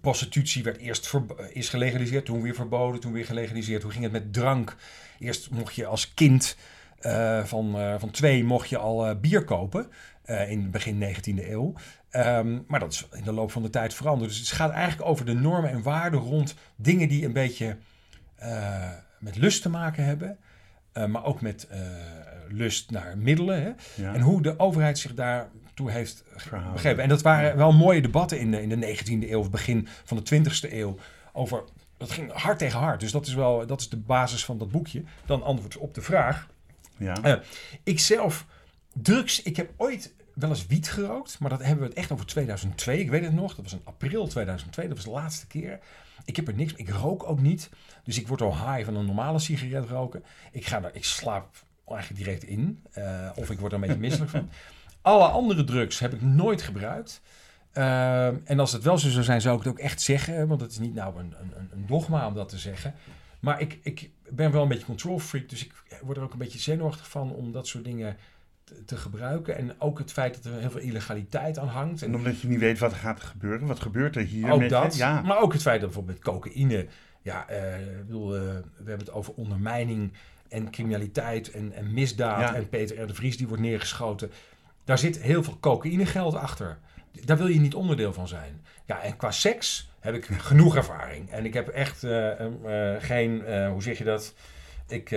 [0.00, 1.14] prostitutie werd eerst
[1.52, 3.82] is gelegaliseerd, toen weer verboden, toen weer gelegaliseerd.
[3.82, 4.76] Hoe ging het met drank?
[5.18, 6.56] Eerst mocht je als kind
[7.00, 9.90] uh, van, uh, van twee mocht je al bier kopen
[10.48, 11.74] in begin 19e eeuw.
[12.12, 14.30] Um, maar dat is in de loop van de tijd veranderd.
[14.30, 17.76] Dus het gaat eigenlijk over de normen en waarden rond dingen die een beetje
[19.18, 20.38] met lust te maken hebben.
[20.96, 21.78] Uh, maar ook met uh,
[22.48, 23.62] lust naar middelen.
[23.62, 23.72] Hè?
[24.02, 24.14] Ja.
[24.14, 26.24] En hoe de overheid zich daartoe heeft
[26.72, 27.02] begrepen.
[27.02, 30.20] En dat waren wel mooie debatten in de, in de 19e eeuw of begin van
[30.22, 30.96] de 20e eeuw.
[31.32, 31.64] Over,
[31.96, 33.00] dat ging hard tegen hard.
[33.00, 35.02] Dus dat is wel dat is de basis van dat boekje.
[35.26, 36.48] Dan antwoord op de vraag.
[36.96, 37.16] Ja.
[37.24, 37.34] Uh,
[37.82, 38.46] ik zelf,
[38.92, 41.38] drugs, ik heb ooit wel eens wiet gerookt.
[41.38, 42.98] Maar dat hebben we het echt over 2002.
[42.98, 43.54] Ik weet het nog.
[43.54, 44.86] Dat was in april 2002.
[44.88, 45.78] Dat was de laatste keer.
[46.24, 47.70] Ik heb er niks, ik rook ook niet.
[48.04, 50.24] Dus ik word al high van een normale sigaret roken.
[50.52, 52.82] Ik, ga daar, ik slaap eigenlijk direct in.
[52.98, 54.48] Uh, of ik word er een beetje misselijk van.
[55.02, 57.20] Alle andere drugs heb ik nooit gebruikt.
[57.74, 60.48] Uh, en als het wel zo zou zijn, zou ik het ook echt zeggen.
[60.48, 62.94] Want het is niet nou een, een, een dogma om dat te zeggen.
[63.40, 65.48] Maar ik, ik ben wel een beetje control freak.
[65.48, 68.16] Dus ik word er ook een beetje zenuwachtig van om dat soort dingen
[68.86, 69.56] te, gebruiken.
[69.56, 72.02] En ook het feit dat er heel veel illegaliteit aan hangt.
[72.02, 73.66] En omdat je niet weet wat er gaat gebeuren.
[73.66, 74.50] Wat gebeurt er hier?
[74.50, 74.96] Ook met dat.
[74.96, 75.22] Ja.
[75.22, 76.86] Maar ook het feit dat bijvoorbeeld met cocaïne.
[77.22, 80.12] Ja, uh, ik bedoel, uh, we hebben het over ondermijning
[80.48, 82.40] en criminaliteit en, en misdaad.
[82.40, 82.54] Ja.
[82.54, 83.06] En Peter R.
[83.06, 84.30] de Vries die wordt neergeschoten.
[84.84, 86.78] Daar zit heel veel cocaïnegeld achter.
[87.24, 88.64] Daar wil je niet onderdeel van zijn.
[88.84, 91.30] Ja, en qua seks heb ik genoeg ervaring.
[91.30, 92.32] En ik heb echt uh,
[92.98, 94.34] geen, hoe zeg je dat?
[94.88, 95.10] Ik,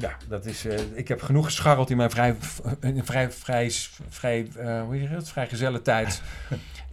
[0.00, 0.66] ja, dat is.
[0.66, 2.34] Uh, ik heb genoeg gescharreld in mijn vrij,
[2.80, 3.70] in vrij, vrij,
[4.08, 5.28] vrij, uh, hoe heet het?
[5.28, 6.22] vrij gezelle tijd.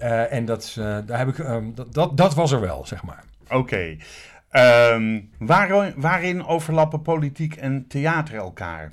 [0.02, 3.24] uh, en dat, daar heb ik, um, dat, dat, dat was er wel, zeg maar.
[3.44, 3.56] Oké.
[3.56, 4.00] Okay.
[4.94, 8.92] Um, waarin, waarin overlappen politiek en theater elkaar?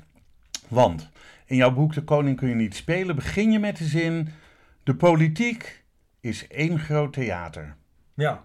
[0.67, 1.09] Want
[1.45, 4.29] In jouw boek De Koning kun je niet spelen begin je met de zin:
[4.83, 5.83] De politiek
[6.19, 7.75] is één groot theater.
[8.13, 8.43] Ja.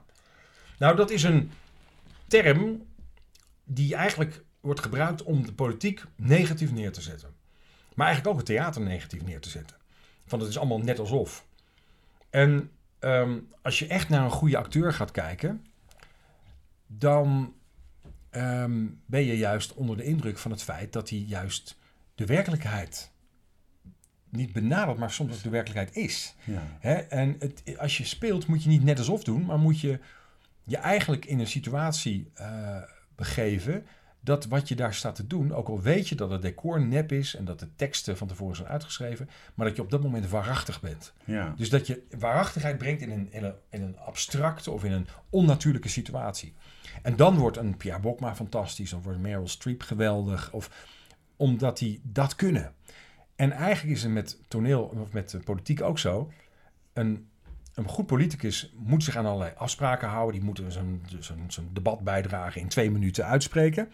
[0.78, 1.50] Nou, dat is een
[2.26, 2.82] term
[3.64, 7.34] die eigenlijk wordt gebruikt om de politiek negatief neer te zetten.
[7.94, 9.76] Maar eigenlijk ook het theater negatief neer te zetten.
[10.26, 11.46] Van het is allemaal net alsof.
[12.30, 15.66] En ehm, als je echt naar een goede acteur gaat kijken,
[16.86, 17.54] dan
[18.30, 21.78] ehm, ben je juist onder de indruk van het feit dat hij juist
[22.14, 23.10] de werkelijkheid
[24.28, 26.34] niet benadert, maar soms ook de werkelijkheid is.
[26.44, 26.62] Ja.
[26.80, 26.94] Hè?
[26.94, 30.00] En het, als je speelt, moet je niet net alsof doen, maar moet je
[30.64, 32.76] je eigenlijk in een situatie eh,
[33.14, 33.86] begeven
[34.20, 37.12] dat wat je daar staat te doen, ook al weet je dat het decor nep
[37.12, 40.28] is en dat de teksten van tevoren zijn uitgeschreven, maar dat je op dat moment
[40.28, 41.12] waarachtig bent.
[41.24, 41.54] Ja.
[41.56, 45.06] Dus dat je waarachtigheid brengt in een, in een, in een abstracte of in een
[45.30, 46.54] onnatuurlijke situatie.
[47.02, 50.86] En dan wordt een Pierre Bokma fantastisch, dan wordt Meryl Streep geweldig, of
[51.36, 52.74] omdat die dat kunnen.
[53.36, 56.32] En eigenlijk is het met toneel of met politiek ook zo.
[56.92, 57.29] Een,
[57.84, 60.34] een goed politicus moet zich aan allerlei afspraken houden.
[60.34, 60.72] Die moeten
[61.48, 63.88] zo'n debat bijdragen in twee minuten uitspreken.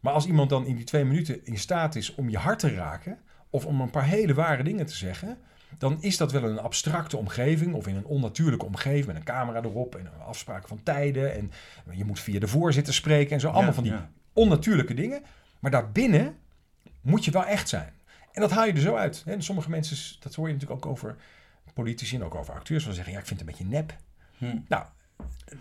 [0.00, 2.74] Maar als iemand dan in die twee minuten in staat is om je hart te
[2.74, 3.18] raken,
[3.50, 5.38] of om een paar hele ware dingen te zeggen,
[5.78, 9.62] dan is dat wel een abstracte omgeving of in een onnatuurlijke omgeving met een camera
[9.62, 11.50] erop en afspraken van tijden en
[11.90, 13.46] je moet via de voorzitter spreken en zo.
[13.48, 14.10] Allemaal Ja, van die ja.
[14.32, 15.22] onnatuurlijke dingen.
[15.58, 16.36] Maar daarbinnen
[17.00, 17.92] moet je wel echt zijn.
[18.32, 19.22] En dat haal je er zo uit.
[19.26, 21.16] En sommige mensen, dat hoor je natuurlijk ook over
[21.74, 23.96] politici en ook over acteurs, van zeggen, ja, ik vind het een beetje nep.
[24.38, 24.58] Hm.
[24.68, 24.84] Nou,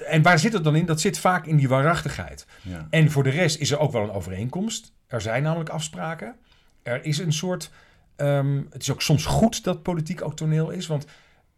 [0.05, 0.85] en waar zit het dan in?
[0.85, 2.45] Dat zit vaak in die waarachtigheid.
[2.61, 2.87] Ja.
[2.89, 4.93] En voor de rest is er ook wel een overeenkomst.
[5.07, 6.35] Er zijn namelijk afspraken.
[6.83, 7.71] Er is een soort.
[8.15, 10.87] ehm, het is ook soms goed dat politiek ook toneel is.
[10.87, 11.05] Want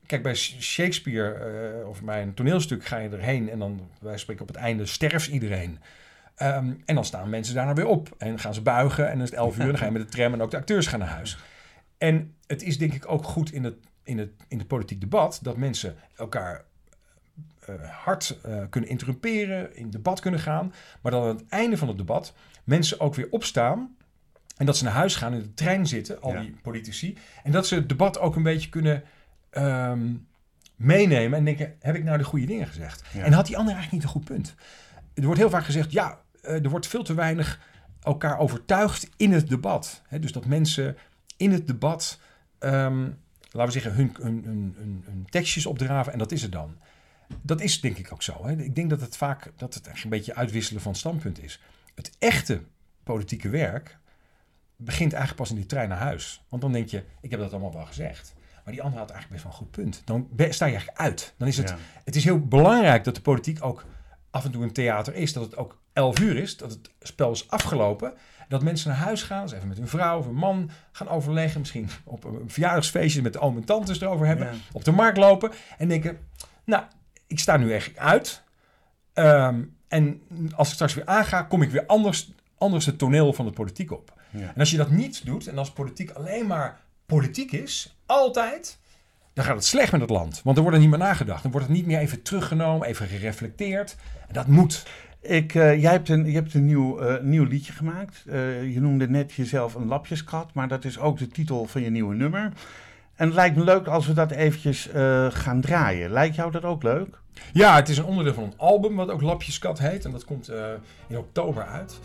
[0.05, 4.41] kijk, bij Shakespeare eh, of bij een toneelstuk ga je erheen en dan, wij spreken
[4.41, 5.79] op het einde, sterft iedereen.
[6.35, 9.29] Ehm, en dan staan mensen daarna weer op en gaan ze buigen en dan is
[9.29, 10.99] het elf uur en dan ga je met de tram en ook de acteurs gaan
[10.99, 11.37] naar huis.
[11.97, 13.75] En het is denk ik ook goed in het,
[14.05, 16.63] in het, in het politiek debat dat mensen elkaar
[17.59, 20.73] eh, hard eh, kunnen interrumperen, in debat kunnen gaan.
[21.01, 22.33] Maar dat aan het einde van het debat
[22.63, 23.95] mensen ook weer opstaan.
[24.57, 26.39] En dat ze naar huis gaan in de trein zitten, al Ja.
[26.39, 27.17] die politici.
[27.43, 29.03] En dat ze het debat ook een beetje kunnen
[29.49, 30.13] ehm,
[30.75, 33.03] meenemen en denken, heb ik nou de goede dingen gezegd?
[33.13, 33.23] Ja.
[33.23, 34.55] En had die ander eigenlijk niet een goed punt?
[35.13, 37.59] Er wordt heel vaak gezegd, ja, eh, er wordt veel te weinig
[38.01, 40.01] elkaar overtuigd in het debat.
[40.07, 40.97] Hè, dus dat mensen
[41.37, 42.19] in het debat,
[42.59, 43.09] ehm,
[43.55, 46.77] laten we zeggen, hun, hun, hun, hun, hun tekstjes opdraven en dat is het dan.
[47.41, 48.45] Dat is denk ik ook zo.
[48.45, 48.51] Hè.
[48.51, 51.61] Ik denk dat het vaak dat het echt een beetje uitwisselen van standpunt is.
[51.95, 52.61] Het echte
[53.03, 53.97] politieke werk
[54.75, 56.43] begint eigenlijk pas in die trein naar huis.
[56.49, 58.33] Want dan denk je, ik heb dat allemaal wel gezegd.
[58.63, 60.01] Maar die ander had eigenlijk best wel een goed punt.
[60.05, 61.33] Dan sta je eigenlijk uit.
[61.37, 61.77] Dan is het, Ja.
[62.03, 63.85] het is heel belangrijk dat de politiek ook
[64.29, 65.33] af en toe een theater is.
[65.33, 66.57] Dat het ook 11 uur is.
[66.57, 68.13] Dat het spel is afgelopen.
[68.47, 69.43] Dat mensen naar huis gaan.
[69.43, 71.59] Dus even met hun vrouw of hun man gaan overleggen.
[71.59, 74.47] Misschien op een verjaardagsfeestje met de oom en tantes erover hebben.
[74.47, 74.53] Ja.
[74.71, 75.51] Op de markt lopen.
[75.77, 76.17] En denken,
[76.63, 76.83] nou,
[77.27, 78.43] ik sta nu echt uit.
[79.13, 80.21] Ehm, en
[80.55, 83.91] als ik straks weer aanga, kom ik weer anders, anders het toneel van de politiek
[83.91, 84.13] op.
[84.29, 84.39] Ja.
[84.39, 88.77] En als je dat niet doet, en als politiek alleen maar politiek is, altijd,
[89.33, 90.41] dan gaat het slecht met het land.
[90.43, 91.41] Want er wordt er niet meer nagedacht.
[91.41, 93.95] Dan wordt het niet meer even teruggenomen, even gereflecteerd.
[94.27, 94.85] En dat moet.
[95.27, 98.23] Ik, eh, jij hebt een, je hebt een nieuw, eh, nieuw liedje gemaakt.
[98.27, 101.89] Eh, je noemde net jezelf een lapjeskat, maar dat is ook de titel van je
[101.89, 102.51] nieuwe nummer.
[103.15, 106.11] En het lijkt me leuk als we dat eventjes eh, gaan draaien.
[106.11, 107.19] Lijkt jou dat ook leuk?
[107.53, 110.05] Ja, het is een onderdeel van een album, wat ook Lapjeskat heet.
[110.05, 110.65] En dat komt eh,
[111.07, 111.99] in oktober uit.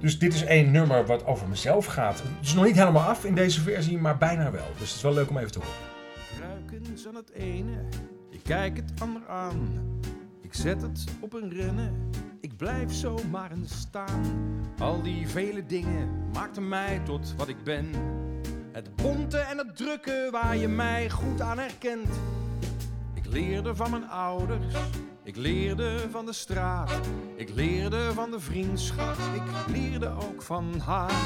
[0.00, 2.22] Dus dit is één nummer wat over mezelf gaat.
[2.22, 4.66] Het is nog niet helemaal af in deze versie, maar bijna wel.
[4.78, 5.74] Dus het is wel leuk om even te horen.
[6.14, 7.72] Ik ruik eens aan het ene,
[8.30, 9.68] ik kijk het ander aan.
[10.42, 12.10] Ik zet het op een rennen,
[12.44, 14.22] ik blijf zo maar eens staan.
[14.78, 17.90] Al die vele dingen maakten mij tot wat ik ben.
[18.72, 22.08] Het bonte en het drukke waar je mij goed aan herkent.
[23.14, 24.74] Ik leerde van mijn ouders,
[25.22, 27.00] ik leerde van de straat.
[27.36, 31.22] Ik leerde van de vriendschap, ik leerde ook van haar.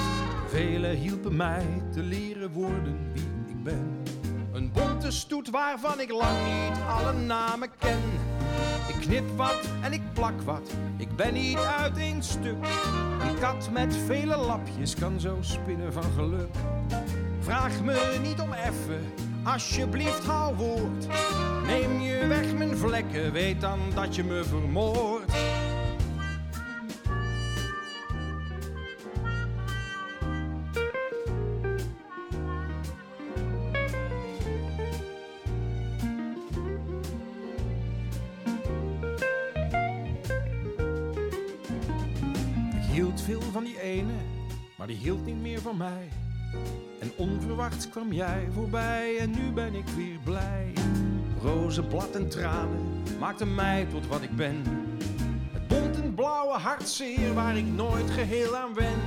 [0.48, 4.02] Velen hielpen mij te leren worden wie ik ben.
[4.52, 8.00] Een bonte stoet waarvan ik lang niet alle namen ken.
[8.88, 12.62] Ik knip wat en ik plak wat, ik ben niet uit één stuk.
[13.22, 16.54] Die kat met vele lapjes kan zo spinnen van geluk.
[17.40, 19.00] Vraag me niet om effen,
[19.44, 21.06] alsjeblieft hou woord.
[21.66, 25.32] Neem je weg mijn vlekken, weet dan dat je me vermoordt.
[42.98, 44.12] Hield veel van die ene,
[44.76, 46.08] maar die hield niet meer van mij.
[47.00, 50.72] En onverwachts kwam jij voorbij en nu ben ik weer blij.
[51.42, 54.62] Rozenblad en tranen maakten mij tot wat ik ben.
[55.52, 58.98] Het bont en blauwe hartzeer waar ik nooit geheel aan wen.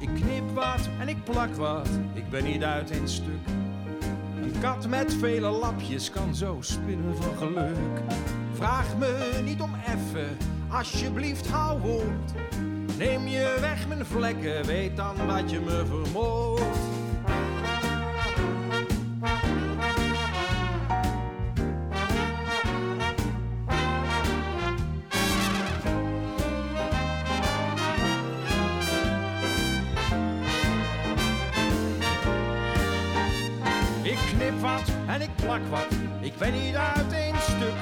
[0.00, 3.46] Ik knip wat en ik plak wat, ik ben niet uit een stuk.
[4.42, 8.00] Een kat met vele lapjes kan zo spinnen van geluk.
[8.52, 10.36] Vraag me niet om effen,
[10.68, 12.32] alsjeblieft hou woord.
[12.98, 16.62] Neem je weg mijn vlekken, weet dan wat je me vermoordt.
[34.02, 35.86] Ik knip wat en ik plak wat,
[36.20, 37.74] ik ben niet uit één stuk.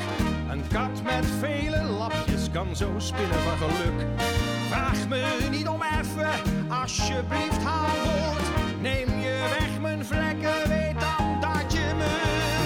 [0.51, 4.32] Een kat met vele lapjes kan zo spinnen van geluk.
[4.73, 6.31] Vraag me niet om effen,
[6.69, 8.81] alsjeblieft hou woord.
[8.81, 12.21] Neem je weg mijn vlekken, weet dan dat je me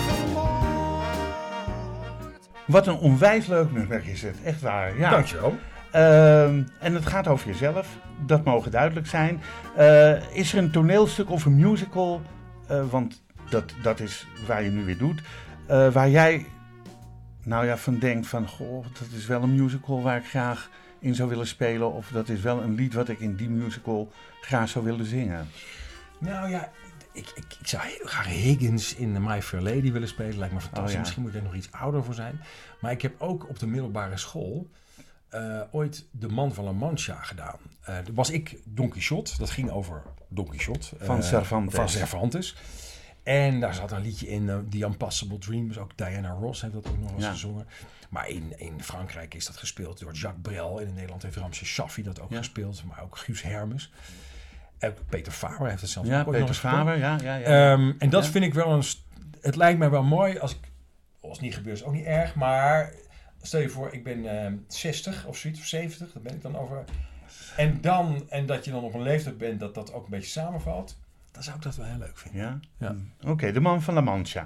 [0.08, 1.06] vermoordt.
[2.66, 4.98] Wat een onwijs leuk nummer is het, echt waar.
[4.98, 5.10] Ja.
[5.10, 5.56] Dankjewel.
[5.90, 7.88] Ehm, en het gaat over jezelf,
[8.26, 9.42] dat mogen duidelijk zijn.
[9.76, 12.22] Eh, is er een toneelstuk of een musical,
[12.68, 15.22] eh, want dat, dat is waar je nu weer doet,
[15.66, 16.46] eh, waar jij
[17.42, 20.70] nou ja, van denkt van, goh, dat is wel een musical waar ik graag
[21.06, 24.12] in zou willen spelen, of dat is wel een lied wat ik in die musical
[24.40, 25.48] graag zou willen zingen?
[26.18, 26.70] Nou ja,
[27.12, 30.38] ik, ik, ik zou heel graag Higgins in My Fair Lady willen spelen.
[30.38, 30.88] Lijkt me fantastisch.
[30.88, 30.98] Oh ja.
[30.98, 32.40] Misschien moet ik er nog iets ouder voor zijn.
[32.80, 34.66] Maar ik heb ook op de middelbare school
[35.28, 37.58] eh, ooit De Man van La Mancha gedaan.
[38.04, 39.32] Toen was ik Don Quixote.
[39.38, 40.88] Dat ging over Don Quixote.
[40.98, 41.74] Van eh, Cervantes.
[41.74, 42.56] Van Cervantes.
[43.26, 45.78] En daar zat een liedje in, eh, The Impossible Dreams.
[45.78, 47.30] Ook Diana Ross heeft dat ook nog eens Ja.
[47.30, 47.66] gezongen.
[48.08, 50.80] Maar in, in Frankrijk is dat gespeeld door Jacques Brel.
[50.80, 52.36] En in Nederland heeft Ramses Shaffi dat ook Ja.
[52.38, 52.82] gespeeld.
[52.84, 53.92] Maar ook Guus Hermes.
[54.78, 56.74] En ook Peter Faber heeft het zelfs Ja, ook ooit nog Peter eens.
[56.76, 57.72] Faber, ja, ja, ja.
[57.72, 58.82] Ehm, en dat vind ik wel een.
[59.40, 60.58] Het lijkt mij wel mooi als ik.
[61.20, 62.34] Als het niet gebeurt, is ook niet erg.
[62.34, 62.92] Maar
[63.42, 66.56] stel je voor, ik ben ehm 60 of zoiets, of 70, daar ben ik dan
[66.58, 66.84] over.
[67.56, 70.30] En dan, en dat je dan op een leeftijd bent dat dat ook een beetje
[70.30, 70.96] samenvalt.
[71.36, 72.40] Dan zou ik dat wel heel leuk vinden.
[72.40, 72.58] Ja?
[72.78, 72.94] Ja.
[73.30, 74.44] Oké, de man van La Mancha.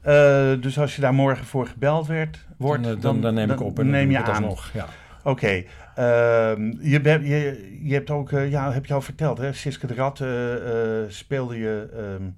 [0.00, 3.50] Eh, dus als je daar morgen voor gebeld werd, wordt, dan, eh, dan, dan neem
[3.50, 4.28] ik op en neem je aan.
[4.28, 4.70] alsnog.
[4.72, 4.86] Ja.
[5.24, 5.46] Oké,
[5.94, 9.52] ehm, je, je, je hebt ook, eh, ja, heb je al verteld, hè?
[9.52, 12.28] Siske de Rat eh, eh, speelde je ehm,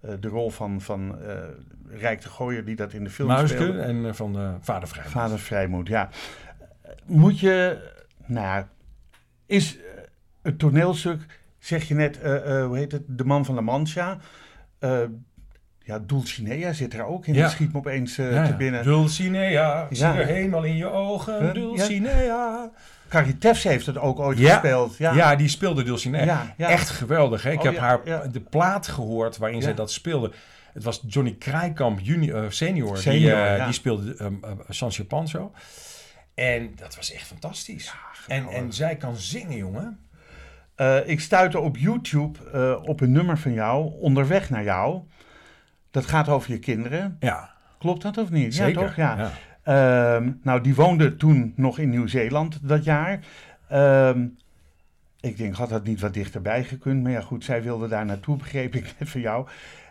[0.00, 1.34] eh, de rol van, van eh,
[1.98, 3.78] Rijk de Gooier, die dat in de film Muiske speelde.
[3.80, 5.04] en van eh Vader Vrij.
[5.04, 6.08] Vader Vrijmoed, ja.
[7.06, 7.78] Moet je,
[8.26, 8.68] nou ja,
[9.46, 9.78] is
[10.42, 14.18] het toneelstuk, zeg je net, eh, eh, hoe heet het, De Man van La Mancha.
[14.78, 15.00] eh,
[15.84, 17.42] ja, Dulcinea zit er ook in, Ja.
[17.42, 18.82] dat schiet me opeens Ja, te binnen.
[18.84, 20.16] Dulcinea, zie Ja.
[20.18, 21.54] er helemaal in je ogen.
[21.54, 22.70] Dulcinea.
[23.08, 24.96] Carrie Tefs heeft het ook ooit gespeeld.
[24.96, 25.36] Ja, Ja.
[25.36, 26.54] die speelde Dulcinea.
[26.56, 27.42] Echt geweldig.
[27.42, 27.50] Hè?
[27.50, 30.32] Ik Oh, heb haar de plaat gehoord waarin zij dat speelde.
[30.72, 35.52] Het was Johnny Krijkamp junior, senior, die, Senior, die speelde um, uh, Sancho Panzo.
[36.34, 37.92] En dat was echt fantastisch.
[38.28, 39.98] en, en zij kan zingen, jongen.
[40.74, 45.00] Eh, ik stuitte op YouTube eh, op een nummer van jou, Onderweg naar jou.
[45.90, 47.16] Dat gaat over je kinderen.
[47.20, 48.54] Ja, Klopt dat of niet?
[48.54, 48.80] zeker.
[48.80, 48.96] Ja, toch?
[48.96, 49.30] Ja.
[49.62, 53.18] Ehm, nou, die woonde toen nog in Nieuw-Zeeland dat jaar.
[53.68, 54.26] Ehm,
[55.20, 57.02] ik denk, had dat niet wat dichterbij gekund?
[57.02, 59.46] Maar ja, goed, zij wilde daar naartoe, begreep ik net van jou.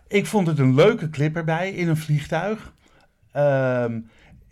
[0.07, 2.73] Ik vond het een leuke clip erbij in een vliegtuig.
[3.31, 3.99] Ehm,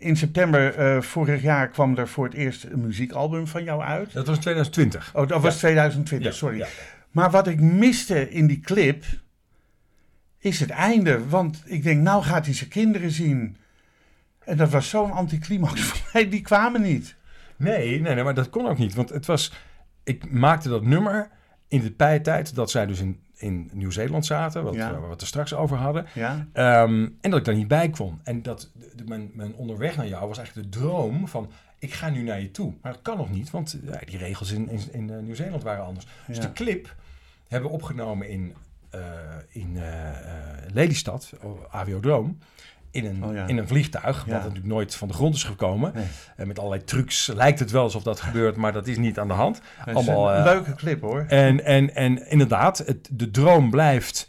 [0.00, 4.12] in september eh, vorig jaar kwam er voor het eerst een muziekalbum van jou uit.
[4.12, 5.10] Dat was in 2020.
[5.14, 6.58] Oh, dat was 2020, Ja, sorry.
[6.58, 6.66] ja.
[7.10, 9.04] Maar wat ik miste in die clip
[10.38, 11.28] is het einde.
[11.28, 13.56] Want ik denk, nou gaat hij zijn kinderen zien.
[14.44, 17.16] En dat was zo'n anticlimax voor mij, die kwamen niet.
[17.56, 18.94] Nee, nee, nee, maar dat kon ook niet.
[18.94, 19.52] Want het was...
[20.04, 21.28] Ik maakte dat nummer
[21.68, 24.64] in de tijd dat zij dus in, in Nieuw-Zeeland zaten.
[24.64, 24.90] Wat, Ja.
[24.92, 26.06] eh, we het er straks over hadden.
[26.14, 28.20] Ja, Ehm, en dat ik daar niet bij kon.
[28.24, 31.50] En dat de, mijn, mijn onderweg naar jou was eigenlijk de droom van...
[31.78, 32.72] ik ga nu naar je toe.
[32.82, 35.84] Maar dat kan nog niet, want eh, die regels in, in, in eh, Nieuw-Zeeland waren
[35.84, 36.06] anders.
[36.26, 36.94] Dus de clip
[37.48, 38.54] hebben we opgenomen in,
[38.90, 39.00] eh,
[39.48, 40.10] in eh,
[40.72, 42.38] Lelystad, oh, Aviodroom...
[42.90, 43.46] In een, Oh ja.
[43.46, 44.32] in een vliegtuig, Ja.
[44.32, 45.92] wat natuurlijk nooit van de grond is gekomen.
[45.94, 46.04] Nee.
[46.36, 49.28] En met allerlei trucs lijkt het wel alsof dat gebeurt, maar dat is niet aan
[49.28, 49.60] de hand.
[49.84, 51.24] Allemaal, een eh, leuke clip hoor.
[51.28, 54.28] en, en, en inderdaad, het, de droom blijft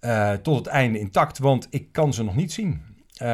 [0.00, 2.82] eh, tot het einde intact, want ik kan ze nog niet zien.
[3.16, 3.28] Eh,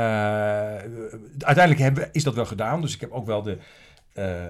[1.39, 3.59] uiteindelijk hebben, is dat wel gedaan, dus ik heb ook wel de...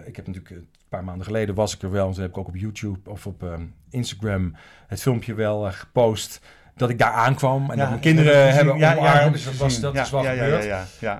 [0.05, 2.39] ik heb natuurlijk een paar maanden geleden was ik er wel, en toen heb ik
[2.39, 4.57] ook op YouTube of op ehm, Instagram
[4.87, 6.41] het filmpje wel gepost
[6.79, 9.33] dat ik daar aankwam en dat mijn kinderen hebben omarmd.
[9.33, 10.65] dus dat, was, dat is ja, gebeurd.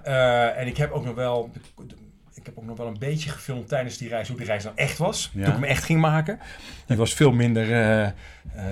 [0.05, 1.51] Eh, en ik heb ook nog wel.
[2.35, 4.77] ik heb ook nog wel een beetje gefilmd tijdens die reis, hoe die reis nou
[4.77, 5.31] echt was.
[5.33, 5.45] Ja.
[5.45, 6.39] Toen ik hem echt ging maken.
[6.87, 8.13] Die was veel minder, eh, eh,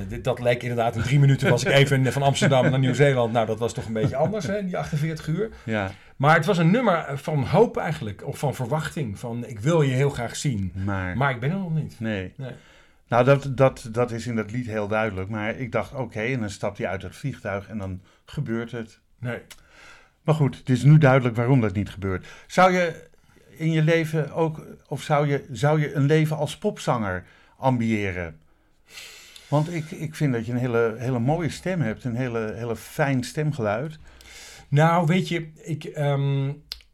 [0.08, 3.32] dit, dat leek inderdaad in drie minuten was ik even van Amsterdam naar Nieuw-Zeeland.
[3.32, 5.50] Nou, dat was toch een beetje anders, hè, die 48 uur.
[5.64, 9.18] Ja, Maar het was een nummer van hoop eigenlijk, of van verwachting.
[9.18, 11.94] Van ik wil je heel graag zien, maar, maar ik ben er nog niet.
[11.98, 12.32] nee.
[12.36, 12.52] Nee.
[13.08, 15.28] Nou, dat, dat, dat is in dat lied heel duidelijk.
[15.28, 18.98] Maar ik dacht, oké, en dan stapt hij uit het vliegtuig en dan gebeurt het.
[19.18, 19.40] Nee.
[20.22, 22.26] Maar goed, het is nu duidelijk waarom dat niet gebeurt.
[22.46, 23.08] Zou je
[23.48, 27.24] in je leven ook, of zou je, zou je een leven als popzanger
[27.56, 28.40] ambiëren?
[29.48, 32.76] Want ik, ik vind dat je een hele, hele mooie stem hebt, een hele, hele
[32.76, 33.98] fijn stemgeluid.
[34.68, 36.48] Nou, weet je, ik, ehm,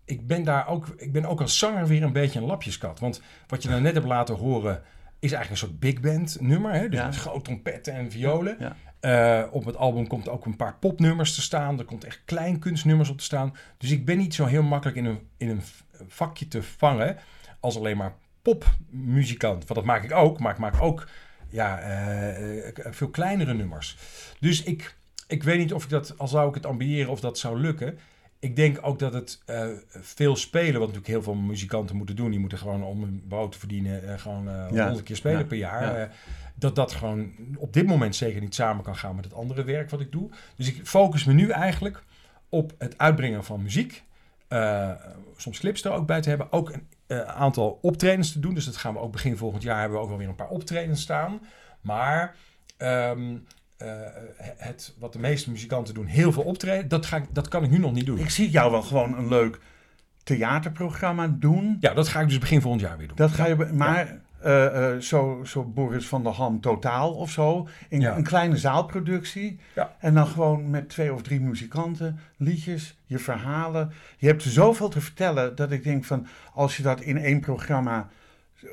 [0.04, 3.00] ik, ben daar ook, ik ben ook als zanger weer een beetje een lapjeskat.
[3.00, 4.82] Want wat je nou net hebt laten horen,
[5.22, 6.72] is eigenlijk een soort big band nummer.
[6.72, 6.88] Hè?
[6.88, 7.06] Dus Ja.
[7.06, 8.56] met grote trompetten en violen.
[8.58, 8.76] Ja.
[9.00, 11.78] Eh, op het album komt ook een paar popnummers te staan.
[11.78, 13.54] Er komt echt kleinkunstnummers op te staan.
[13.78, 15.62] Dus ik ben niet zo heel makkelijk in een, in een
[16.08, 17.16] vakje te vangen
[17.60, 19.54] als alleen maar popmuzikant.
[19.66, 21.08] Want dat maak ik ook, maar ik maak ook
[21.48, 23.96] ja, eh, eh, veel kleinere nummers.
[24.40, 24.96] Dus ik,
[25.26, 27.98] ik weet niet of ik dat, al zou ik het ambiëren, of dat zou lukken.
[28.42, 32.30] Ik denk ook dat het eh, veel spelen, wat natuurlijk heel veel muzikanten moeten doen.
[32.30, 35.38] Die moeten gewoon om hun brood te verdienen, eh, gewoon eh Ja, honderd keer spelen
[35.38, 35.98] ja, per jaar.
[35.98, 36.08] ja.
[36.54, 39.90] Dat dat gewoon op dit moment zeker niet samen kan gaan met het andere werk
[39.90, 40.30] wat ik doe.
[40.56, 42.02] Dus ik focus me nu eigenlijk
[42.48, 44.02] op het uitbrengen van muziek.
[45.36, 46.52] Soms clips er ook bij te hebben.
[46.52, 46.72] Ook
[47.06, 48.54] een aantal optredens te doen.
[48.54, 50.48] Dus dat gaan we ook begin volgend jaar hebben we ook wel weer een paar
[50.48, 51.40] optredens staan.
[51.80, 52.36] Maar
[52.76, 53.36] ehm, eh,
[54.56, 57.70] het, wat de meeste muzikanten doen, heel veel optreden, dat, ga ik, dat kan ik
[57.70, 58.18] nu nog niet doen.
[58.18, 59.58] Ik zie jou wel gewoon een leuk
[60.24, 61.76] theaterprogramma doen.
[61.80, 63.16] Ja, dat ga ik dus begin volgend jaar weer doen.
[63.16, 67.68] Dat ga je, maar eh, eh, zo, zo Boris van der Ham totaal of zo.
[67.88, 68.16] In Ja.
[68.16, 69.58] een kleine zaalproductie.
[69.74, 69.96] Ja.
[69.98, 73.92] En dan gewoon met twee of drie muzikanten, liedjes, je verhalen.
[74.18, 78.08] Je hebt zoveel te vertellen dat ik denk van als je dat in één programma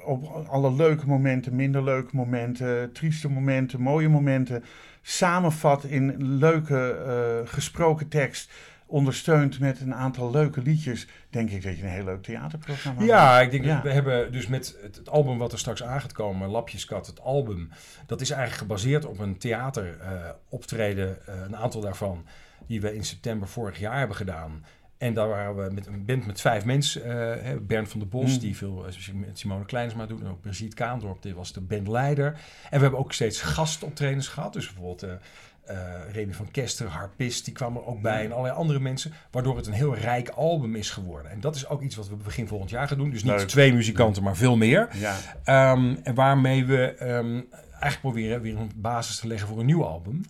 [0.06, 4.64] op alle leuke momenten, minder leuke momenten, trieste momenten, mooie momenten
[5.02, 8.52] samenvat in leuke eh, gesproken tekst.
[8.86, 13.12] Ondersteund met een aantal leuke liedjes, denk ik dat je een heel leuk theaterprogramma hebt.
[13.12, 13.74] Ja, ik denk Ja.
[13.74, 17.08] dat we hebben dus met het, het album wat er straks aan gaat komen, Lapjeskat,
[17.08, 17.70] het album,
[18.06, 22.26] dat is eigenlijk gebaseerd op een theateroptreden, optreden, eh, een aantal daarvan,
[22.68, 24.66] die we in september vorig jaar hebben gedaan.
[25.00, 27.02] En daar waren we met een band met vijf mensen.
[27.44, 28.40] hè, Bernd van der Bos, Mm.
[28.40, 30.22] die veel eh, met Simone Kleinsma doet.
[30.22, 32.28] En ook Brigitte Kaandorp, die was de bandleider.
[32.70, 34.54] En we hebben ook steeds gastoptredens gehad.
[34.54, 35.78] Dus bijvoorbeeld eh,
[36.12, 38.26] Remy van Kester, Harpist, die kwam er ook bij.
[38.26, 39.14] En allerlei andere mensen.
[39.32, 41.32] Waardoor het een heel rijk album is geworden.
[41.32, 43.10] En dat is ook iets wat we begin volgend jaar gaan doen.
[43.10, 43.48] Dus niet Leuk.
[43.48, 44.90] twee muzikanten, maar veel meer.
[44.94, 49.66] Ja, Ehm, en waarmee we ehm, eigenlijk proberen weer een basis te leggen voor een
[49.66, 50.22] nieuw album.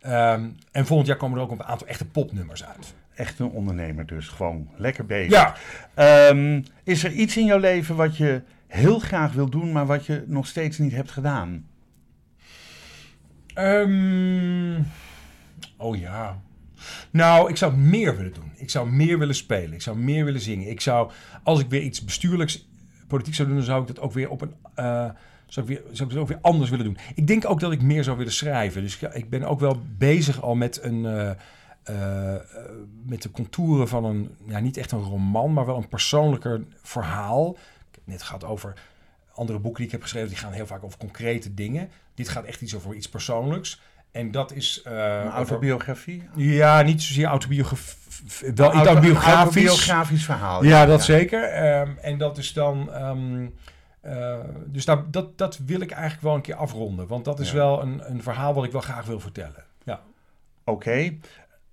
[0.00, 2.94] Ehm, en volgend jaar komen er ook een aantal echte popnummers uit.
[3.20, 4.28] Echt een ondernemer dus.
[4.28, 5.30] Gewoon lekker bezig.
[5.32, 5.54] Ja,
[5.94, 10.06] Ehm, is er iets in jouw leven wat je heel graag wil doen, maar wat
[10.06, 11.66] je nog steeds niet hebt gedaan?
[13.54, 14.80] Ehm,
[15.76, 16.40] oh ja.
[17.10, 18.52] Nou, ik zou meer willen doen.
[18.56, 19.72] Ik zou meer willen spelen.
[19.72, 20.68] Ik zou meer willen zingen.
[20.70, 21.10] Ik zou,
[21.42, 22.68] als ik weer iets bestuurlijks,
[23.08, 24.54] politiek zou doen, dan zou ik dat ook weer op een.
[24.74, 25.10] eh,
[25.46, 26.96] zou ik, weer, zou ik het ook weer anders willen doen.
[27.14, 28.82] Ik denk ook dat ik meer zou willen schrijven.
[28.82, 31.04] Dus ik, ik ben ook wel bezig al met een.
[31.06, 31.30] eh,
[31.82, 32.40] eh, eh,
[33.06, 37.50] met de contouren van een, ja, niet echt een roman, maar wel een persoonlijker verhaal.
[37.90, 38.74] Ik heb net gehad over
[39.34, 41.88] andere boeken die ik heb geschreven, die gaan heel vaak over concrete dingen.
[42.14, 43.80] Dit gaat echt iets over iets persoonlijks.
[44.10, 44.82] En dat is...
[44.82, 46.22] eh, Een over- autobiografie?
[46.34, 47.98] ja, niet zozeer autobiografisch.
[48.54, 49.36] Wel Auto- autobiografisch.
[49.66, 50.64] autobiografisch verhaal.
[50.64, 51.42] Ja, dat zeker.
[51.42, 52.92] Ehm, en dat is dan...
[52.92, 53.46] ehm,
[54.00, 57.06] eh, dus daar, dat, dat wil ik eigenlijk wel een keer afronden.
[57.06, 57.54] Want dat is Ja.
[57.56, 59.64] wel een, een verhaal wat ik wel graag wil vertellen.
[59.84, 60.00] Ja.
[60.64, 61.16] Oké.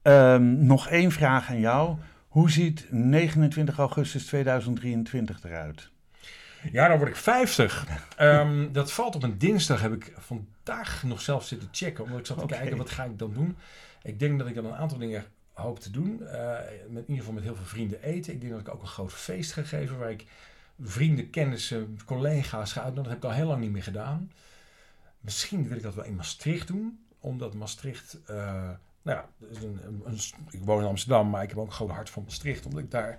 [0.08, 1.98] Ehm, nog één vraag aan jou.
[2.28, 5.90] Hoe ziet 29 augustus 2023 eruit?
[6.72, 7.88] Ja, dan word ik 50.
[8.18, 9.82] Ehm, dat valt op een dinsdag.
[9.82, 12.04] Heb ik vandaag nog zelf zitten checken.
[12.04, 13.58] Omdat ik zat te kijken, wat ga ik dan doen?
[14.04, 16.28] Ik denk dat ik dan een aantal dingen hoop te doen.
[16.28, 16.50] Eh,
[16.90, 18.34] met, in ieder geval met heel veel vrienden eten.
[18.34, 19.98] Ik denk dat ik ook een groot feest ga geven.
[19.98, 20.26] Waar ik
[20.82, 23.20] vrienden, kennissen, collega's ga uitnodigen.
[23.20, 24.32] Dat heb ik al heel lang niet meer gedaan.
[25.20, 27.00] Misschien wil ik dat wel in Maastricht doen.
[27.20, 28.18] Omdat Maastricht...
[28.26, 28.70] eh,
[29.08, 29.20] nou
[29.62, 32.66] een, een, ik woon in Amsterdam, maar ik heb ook een groot hart van Maastricht.
[32.66, 33.18] Omdat ik daar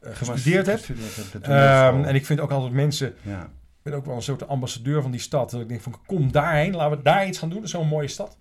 [0.00, 0.78] eh, gestudeerd heb.
[0.78, 3.42] Gestudeerd Ehm, en ik vind ook altijd mensen ja.
[3.42, 5.50] ik ben ook wel een soort ambassadeur van die stad.
[5.50, 7.58] Dat ik denk van, kom daarheen, laten we daar iets gaan doen.
[7.58, 8.36] Dat is zo'n mooie stad.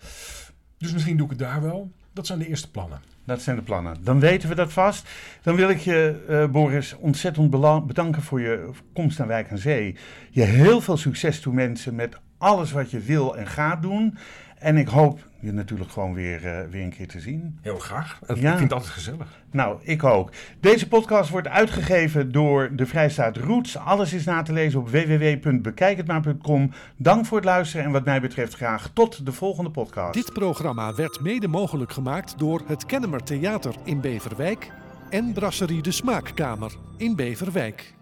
[0.78, 1.92] Dus misschien doe ik het daar wel.
[2.14, 3.02] Dat zijn de eerste plannen.
[3.26, 4.04] Dat zijn de plannen.
[4.04, 5.10] Dan weten we dat vast.
[5.42, 7.50] Dan wil ik je, eh, Boris, ontzettend
[7.88, 9.96] bedanken voor je komst naar Wijk aan Zee.
[10.30, 14.18] Je heel veel succes toewensen met alles wat je wil en gaat doen.
[14.60, 17.60] En ik hoop je natuurlijk gewoon weer, uh, weer een keer te zien.
[17.62, 18.20] Heel graag.
[18.28, 18.34] Ja.
[18.34, 19.42] Ik vind het altijd gezellig.
[19.52, 20.32] Nou, ik ook.
[20.60, 23.78] Deze podcast wordt uitgegeven door de Vrijstaat Roots.
[23.78, 26.72] Alles is na te lezen op www.bekijkhetmaar.com.
[26.98, 30.14] Dank voor het luisteren en wat mij betreft graag tot de volgende podcast.
[30.14, 34.72] Dit programma werd mede mogelijk gemaakt door het Kennemer Theater in Beverwijk
[35.10, 37.94] en Brasserie de Smaakkamer in Beverwijk.